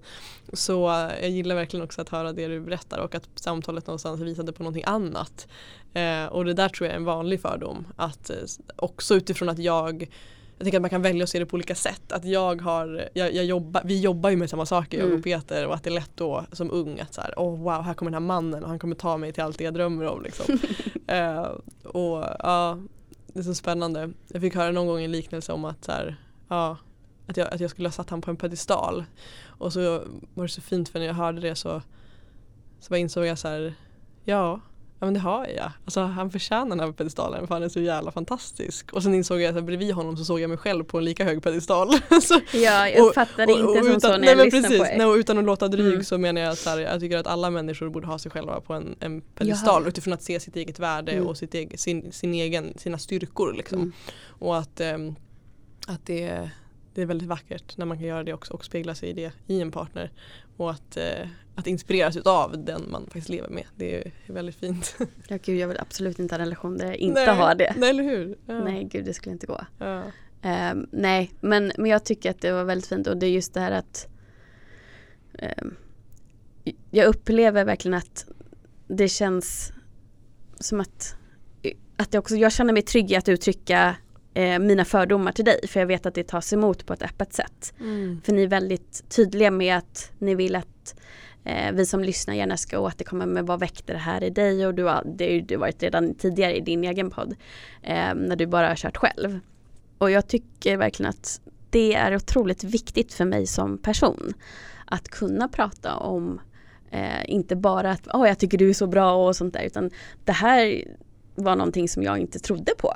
[0.53, 4.53] Så jag gillar verkligen också att höra det du berättar och att samtalet någonstans visade
[4.53, 5.49] på någonting annat.
[5.95, 7.87] Eh, och det där tror jag är en vanlig fördom.
[7.97, 8.37] Att, eh,
[8.77, 10.09] också utifrån att jag
[10.59, 12.13] jag tänker att man kan välja att se det på olika sätt.
[12.13, 15.19] Att jag har, jag, jag jobbar, vi jobbar ju med samma saker jag Mm.
[15.19, 17.83] och Peter och att det är lätt då som ung att så här, oh, wow
[17.83, 20.05] här kommer den här mannen och han kommer ta mig till allt det jag drömmer
[20.05, 20.23] om.
[20.23, 20.59] Liksom.
[21.07, 21.47] Eh,
[21.85, 22.79] och ja,
[23.33, 24.11] det är så spännande.
[24.29, 26.17] Jag fick höra någon gång en liknelse om att så här,
[26.49, 26.79] ja,
[27.27, 29.05] att, jag, att jag skulle ha satt han på en pedestal.
[29.45, 29.81] Och så
[30.35, 31.83] var det så fint för när jag hörde det så,
[32.81, 33.75] så bara insåg jag så här,
[34.25, 34.61] ja,
[35.01, 35.71] ja men det har jag.
[35.85, 38.93] Alltså han förtjänar den här pedestalen för han är så jävla fantastisk.
[38.93, 41.25] Och sen insåg jag att bredvid honom så såg jag mig själv på en lika
[41.25, 41.89] hög pedestal.
[42.23, 44.79] så, Ja, jag Och- fattar det inte som så när nej, jag men lyssnar precis,
[44.79, 44.99] på er.
[44.99, 46.05] nej, och utan att låta dryg Mm.
[46.05, 48.97] så menar jag att jag tycker att alla människor borde ha sig själva på en,
[49.01, 49.89] en pedestal Jaha.
[49.89, 51.27] utifrån att se sitt eget värde Mm.
[51.27, 53.53] och sitt egen, sin, sin egen, sina styrkor.
[53.53, 53.79] Liksom.
[53.79, 53.93] Mm.
[54.29, 55.15] Och att, ehm,
[55.87, 56.51] att det,
[56.95, 59.33] det är väldigt vackert när man kan göra det också och spegla sig i det
[59.47, 60.11] i en partner.
[60.57, 61.29] Och att, eh,
[61.59, 63.65] att inspireras av den man faktiskt lever med.
[63.77, 64.97] Det är väldigt fint.
[65.29, 67.75] Ja, gud, jag vill absolut inte ha en relation där jag inte nej, har det.
[67.77, 68.39] Nej, eller hur?
[68.47, 68.65] Ja.
[68.65, 69.61] Nej, gud det skulle inte gå.
[69.79, 70.03] Ja.
[70.43, 73.55] Ehm, nej, men, men jag tycker att det var väldigt fint och det är just
[73.55, 74.09] det här att
[75.39, 75.75] ehm,
[76.91, 78.27] jag upplever verkligen att
[78.89, 79.73] det känns
[80.61, 81.17] som att,
[81.97, 83.97] att jag, också, jag känner mig trygg i att uttrycka
[84.35, 87.33] eh, mina fördomar till dig för jag vet att det tas emot på ett öppet
[87.33, 87.75] sätt.
[87.81, 88.21] Mm.
[88.25, 90.95] För ni är väldigt tydliga med att ni vill att
[91.45, 94.75] eh, vi som lyssnar gärna ska återkomma med vad väckte det här i dig och
[94.75, 97.35] du har, det har du varit redan tidigare i din egen podd
[97.83, 99.41] eh, när du bara har kört själv.
[99.99, 104.35] Och jag tycker verkligen att det är otroligt viktigt för mig som person
[104.85, 106.41] att kunna prata om
[106.91, 109.91] eh, inte bara att oh, jag tycker du är så bra och sånt där utan
[110.25, 110.85] det här
[111.35, 112.95] var någonting som jag inte trodde på.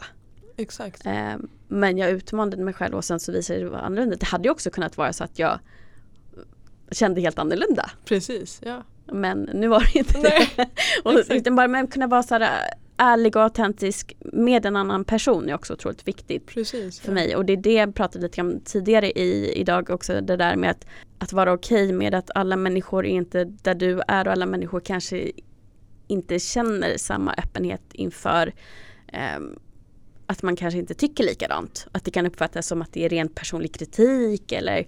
[0.56, 1.06] Exakt.
[1.06, 1.34] Eh,
[1.68, 4.16] men jag utmanade mig själv och sen så visade det sig vara annorlunda.
[4.16, 5.58] Det hade ju också kunnat vara så att jag
[6.92, 7.90] kände helt annorlunda.
[8.04, 8.82] Precis, ja.
[9.06, 10.68] Men nu var det inte Nej, det.
[11.04, 11.40] och, exakt.
[11.40, 15.54] utan bara men kunna vara så här ärlig och autentisk med en annan person är
[15.54, 17.00] också otroligt viktigt Precis.
[17.00, 17.36] för mig.
[17.36, 20.20] Och det är det jag pratade lite om tidigare i, idag också.
[20.20, 20.86] Det där med att,
[21.18, 24.80] att vara okej med att alla människor är inte där du är och alla människor
[24.80, 25.32] kanske
[26.06, 28.52] inte känner samma öppenhet inför
[29.12, 29.58] ehm,
[30.26, 31.86] att man kanske inte tycker likadant.
[31.92, 34.86] Att det kan uppfattas som att det är rent personlig kritik eller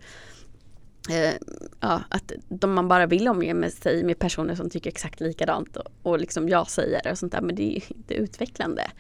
[1.11, 1.35] eh,
[1.81, 5.77] ja, att de man bara vill omge med sig med personer som tycker exakt likadant
[5.77, 8.91] och, och liksom jag säger och sånt där men det är ju inte utvecklande.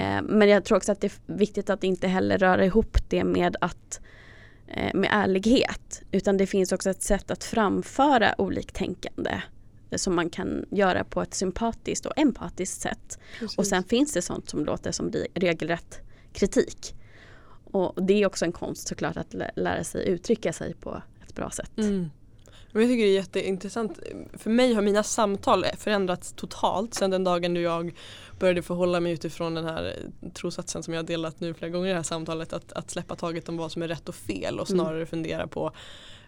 [0.00, 3.24] Eh, men jag tror också att det är viktigt att inte heller röra ihop det
[3.24, 4.00] med att
[4.68, 9.42] eh, med ärlighet utan det finns också ett sätt att framföra oliktänkande
[9.96, 13.18] som man kan göra på ett sympatiskt och empatiskt sätt.
[13.38, 13.58] Precis.
[13.58, 16.00] Och sen finns det sånt som låter som re- regelrätt
[16.32, 16.94] kritik.
[17.64, 21.02] Och det är också en konst såklart att lä- lära sig uttrycka sig på
[21.34, 21.78] bra sätt.
[21.78, 22.10] Mm.
[22.72, 23.98] Men jag tycker det är jätteintressant.
[24.32, 27.94] För mig har mina samtal förändrats totalt sedan den dagen då jag
[28.38, 29.96] började förhålla mig utifrån den här
[30.34, 32.52] trossatsen som jag har delat nu flera gånger i det här samtalet.
[32.52, 34.84] Att, att släppa taget om vad som är rätt och fel och Mm.
[34.84, 35.72] snarare fundera på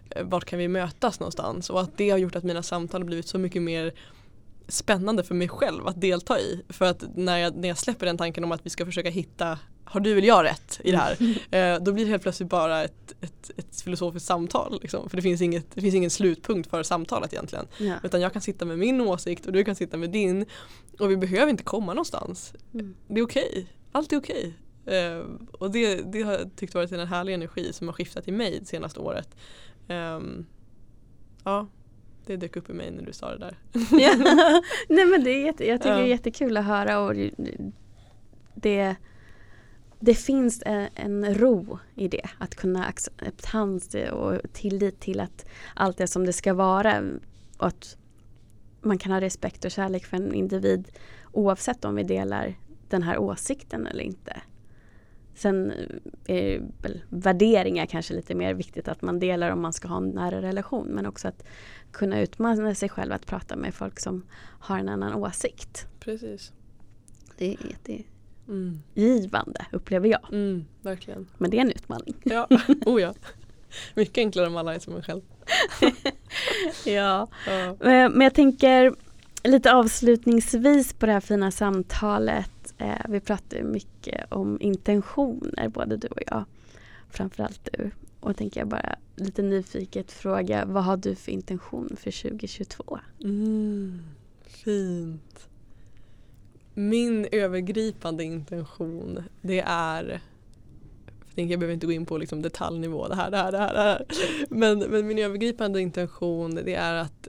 [0.09, 1.69] eh, vart kan vi mötas någonstans.
[1.69, 3.93] Och att det har gjort att mina samtal har blivit så mycket mer
[4.67, 6.63] spännande för mig själv att delta i.
[6.69, 9.59] För att när jag, när jag släpper den tanken om att vi ska försöka hitta
[9.89, 11.17] har du eller jag rätt i det här?
[11.51, 14.79] Eh, då blir det helt plötsligt bara ett, ett, ett filosofiskt samtal.
[14.81, 15.09] Liksom.
[15.09, 17.67] För det finns, inget, det finns ingen slutpunkt för samtalet egentligen.
[17.79, 17.95] Ja.
[18.03, 20.45] Utan jag kan sitta med min åsikt och du kan sitta med din.
[20.99, 22.53] Och vi behöver inte komma någonstans.
[22.73, 22.95] Mm.
[23.07, 23.67] Det är okej.
[23.91, 24.53] Allt är okej.
[24.85, 28.31] Eh, och det, det har jag tyckt varit en härlig energi som har skiftat i
[28.31, 29.35] mig det senaste året.
[29.87, 30.45] Ehm,
[31.43, 31.67] ja,
[32.25, 33.57] det dök upp i mig när du sa det där.
[34.89, 37.13] Nej men det är jätte, jag tycker det är jättekul att höra och
[38.55, 38.95] det-
[39.99, 42.29] det, det finns en, en ro i det.
[42.37, 45.45] Att kunna acceptans och tillit till att
[45.75, 47.03] allt är som det ska vara.
[47.57, 47.97] Och att
[48.81, 50.87] man kan ha respekt och kärlek för en individ
[51.31, 52.55] oavsett om vi delar
[52.89, 54.41] den här åsikten eller inte.
[55.35, 55.73] Sen
[56.27, 60.09] är väl värderingar kanske lite mer viktigt att man delar om man ska ha en
[60.09, 61.43] nära relation men också att
[61.91, 64.25] kunna utmana sig själv att prata med folk som
[64.59, 65.87] har en annan åsikt.
[65.99, 66.51] Precis.
[67.37, 67.57] Det är
[68.47, 68.79] Mm.
[68.93, 70.33] jättegivande upplever jag.
[70.33, 71.27] Mm, verkligen.
[71.37, 72.15] Men det är en utmaning.
[72.23, 72.47] Ja,
[72.85, 73.13] oh ja.
[73.95, 75.21] Mycket enklare om alla är som en själv.
[76.85, 77.27] ja.
[77.47, 77.67] Ja.
[77.69, 78.95] Eh, Men jag tänker
[79.43, 82.73] lite avslutningsvis på det här fina samtalet.
[82.77, 86.45] Eh, vi pratar mycket om intentioner, både du och jag.
[87.09, 87.91] Framförallt du.
[88.19, 92.99] Och tänker jag bara lite nyfiket fråga, vad har du för intention för 2022?
[93.23, 94.01] Mm,
[94.43, 95.47] fint.
[96.79, 100.21] Min övergripande intention det är
[101.35, 103.73] jag, jag behöver inte gå in på liksom detaljnivå, det här, det här, det här.
[103.73, 104.05] Det här.
[104.49, 107.27] Men, men min övergripande intention det är att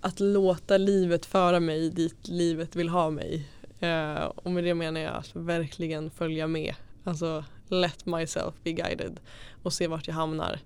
[0.00, 3.48] att låta livet föra mig dit livet vill ha mig.
[3.80, 6.74] Eh, och med det menar jag att verkligen följa med.
[7.04, 9.20] Alltså let myself be guided
[9.62, 10.60] och se vart jag hamnar.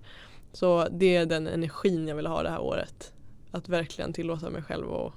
[0.53, 3.13] Så det är den energin jag vill ha det här året.
[3.51, 5.13] Att verkligen tillåta mig själv att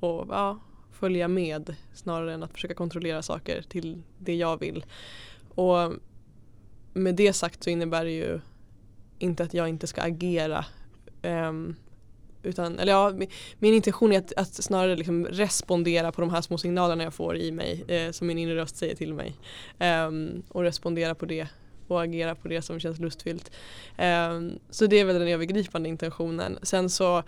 [0.00, 0.58] och, ja,
[1.00, 4.84] följa med snarare än att försöka kontrollera saker till det jag vill.
[5.54, 5.92] Och
[6.92, 8.40] med det sagt så innebär det ju
[9.18, 10.64] inte att jag inte ska agera
[11.22, 11.76] um,
[12.42, 13.28] utan, eller ja, min,
[13.58, 17.36] min intention är att, att, snarare liksom respondera på de här små signalerna jag får
[17.36, 19.36] i mig eh, som min inre röst säger till mig.
[19.78, 21.48] Um, och respondera på det
[21.88, 23.50] och agera på det som känns lustfyllt.
[23.98, 26.58] Um, så det är väl den övergripande intentionen.
[26.62, 27.22] Sen så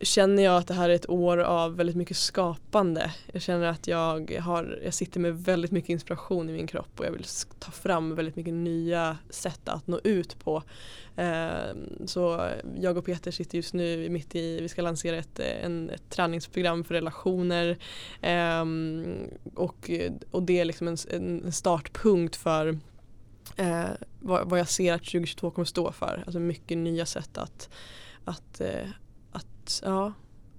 [0.00, 3.12] känner jag att det här är ett år av väldigt mycket skapande.
[3.32, 7.06] Jag känner att jag, har, jag sitter med väldigt mycket inspiration i min kropp och
[7.06, 7.24] jag vill
[7.58, 10.62] ta fram väldigt mycket nya sätt att nå ut på.
[11.16, 11.74] Eh,
[12.04, 16.10] så jag och Peter sitter just nu mitt i, vi ska lansera ett, en, ett
[16.10, 17.78] träningsprogram för relationer
[18.20, 18.64] eh,
[19.54, 19.90] och,
[20.30, 22.78] och det är liksom en, en startpunkt för
[23.56, 23.84] eh,
[24.20, 26.22] vad, vad jag ser att 2022 kommer stå för.
[26.26, 27.68] Alltså mycket nya sätt att,
[28.24, 28.88] att eh,
[29.66, 30.12] att, ja,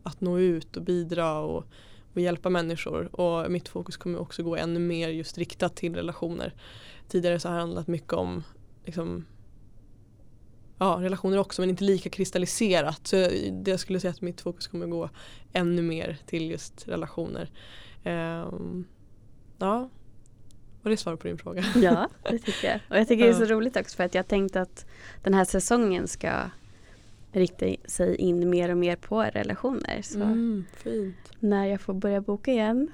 [0.04, 1.66] att nå ut och bidra och,
[2.14, 3.16] och hjälpa människor.
[3.22, 6.54] Och mitt fokus kommer också gå ännu mer just riktat till relationer.
[7.08, 8.44] Tidigare så har det handlat mycket om
[8.86, 9.26] liksom,
[10.78, 13.08] ja, relationer också men inte lika kristalliserat.
[13.08, 13.16] Så
[13.52, 15.10] det jag skulle säga att mitt fokus kommer gå
[15.54, 17.52] ännu mer till just relationer.
[18.06, 18.86] Um,
[19.58, 19.90] ja,
[20.82, 21.64] var det svar på din fråga?
[21.76, 22.80] Ja, det tycker jag.
[22.90, 24.86] Och jag tycker det är så roligt också för att jag tänkte att
[25.24, 26.50] den här säsongen ska
[27.40, 30.02] rikta sig in mer och mer på relationer.
[30.02, 30.66] Så mm,
[31.40, 32.92] när jag får börja boka igen.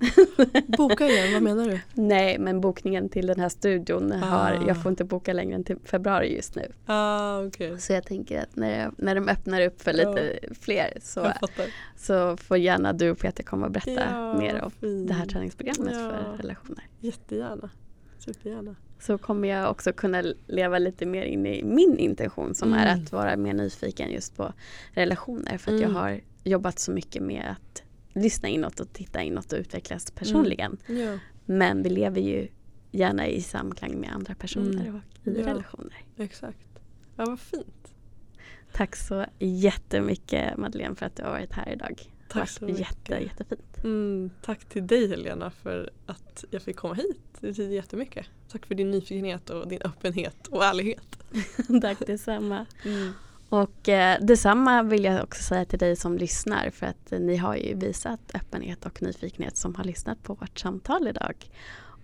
[0.78, 1.80] boka igen, vad menar du?
[1.94, 4.16] Nej men bokningen till den här studion ah.
[4.16, 6.72] har, jag får inte boka längre än till februari just nu.
[6.86, 7.78] Ah, okay.
[7.78, 10.48] Så jag tänker att när, jag, när de öppnar upp för lite ja.
[10.60, 11.32] fler så,
[11.96, 15.08] så får gärna du och Peter komma och berätta ja, mer om fint.
[15.08, 16.10] det här träningsprogrammet ja.
[16.10, 16.84] för relationer.
[17.00, 17.70] Jättegärna,
[18.18, 22.80] supergärna så kommer jag också kunna leva lite mer in i min intention som mm.
[22.80, 24.52] är att vara mer nyfiken just på
[24.92, 25.82] relationer för att mm.
[25.82, 27.82] jag har jobbat så mycket med att
[28.12, 30.76] lyssna inåt och titta inåt och utvecklas personligen.
[30.88, 31.02] Mm.
[31.02, 31.18] Ja.
[31.46, 32.48] Men vi lever ju
[32.90, 34.94] gärna i samklang med andra personer mm.
[34.94, 35.46] och i ja.
[35.46, 36.04] relationer.
[36.16, 36.68] Exakt.
[37.16, 37.94] Ja, vad fint.
[38.72, 42.02] Tack så jättemycket Madeleine för att du har varit här idag.
[42.32, 42.80] Tack så mycket.
[42.80, 43.84] Jätte, jättefint.
[43.84, 47.20] Mm, tack till dig Helena för att jag fick komma hit.
[47.40, 48.26] Det betyder jättemycket.
[48.48, 51.18] Tack för din nyfikenhet och din öppenhet och ärlighet.
[51.82, 52.66] tack detsamma.
[52.84, 53.12] Mm.
[53.48, 57.36] Och eh, detsamma vill jag också säga till dig som lyssnar för att eh, ni
[57.36, 61.50] har ju visat öppenhet och nyfikenhet som har lyssnat på vårt samtal idag.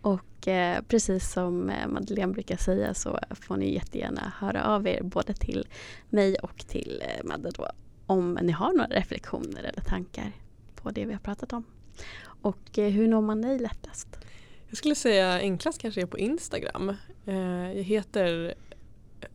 [0.01, 5.03] Och eh, precis som eh, Madeleine brukar säga så får ni jättegärna höra av er
[5.03, 5.67] både till
[6.09, 7.69] mig och till eh, Madde då
[8.07, 10.33] om ni har några reflektioner eller tankar
[10.75, 11.65] på det vi har pratat om.
[12.43, 14.09] Och eh, hur når man dig lättast?
[14.69, 16.97] Jag skulle säga enklast kanske är på Instagram.
[17.27, 18.55] Eh, jag heter,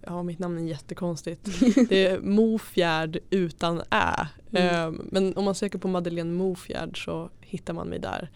[0.02, 1.46] ja mitt namn är jättekonstigt,
[1.90, 4.28] det är Mofjärd utan ä.
[4.52, 4.96] Mm.
[4.96, 8.30] Eh, men om man söker på Madeleine Mofjärd så hittar man mig där.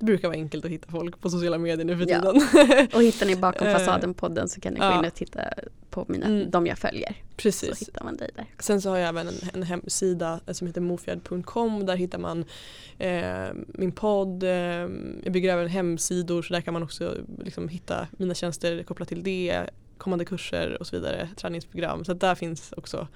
[0.00, 2.40] Det brukar vara enkelt att hitta folk på sociala medier nu för tiden.
[2.52, 2.86] Ja.
[2.96, 5.40] Och hittar ni bakom fasaden-podden så kan ni gå in och titta
[5.90, 6.50] på mina, mm.
[6.50, 7.14] de jag följer.
[7.36, 7.78] Precis.
[7.78, 8.44] Så hittar man dig där.
[8.58, 11.86] Sen så har jag även en, en hemsida som heter mofjärd.com.
[11.86, 12.44] Där hittar man
[12.98, 14.42] eh, min podd.
[14.42, 19.08] Eh, jag bygger även hemsidor så där kan man också liksom, hitta mina tjänster kopplat
[19.08, 19.66] till det.
[19.98, 21.28] Kommande kurser och så vidare.
[21.36, 22.04] Träningsprogram.
[22.04, 23.08] Så där finns också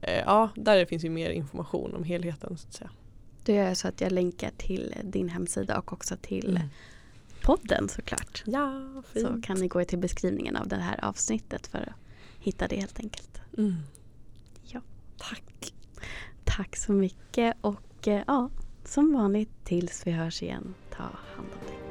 [0.00, 2.90] eh, Ja, där finns ju mer information om helheten så att säga.
[3.46, 6.68] Då gör jag så att jag länkar till din hemsida och också till mm.
[7.42, 8.42] podden såklart.
[8.46, 9.26] Ja, fint.
[9.26, 11.94] Så kan ni gå till beskrivningen av det här avsnittet för att
[12.38, 13.40] hitta det helt enkelt.
[13.58, 13.74] Mm.
[14.62, 14.80] Ja.
[15.16, 15.72] Tack.
[16.44, 18.50] Tack så mycket och eh, ja,
[18.84, 21.85] som vanligt tills vi hörs igen, ta hand om dig.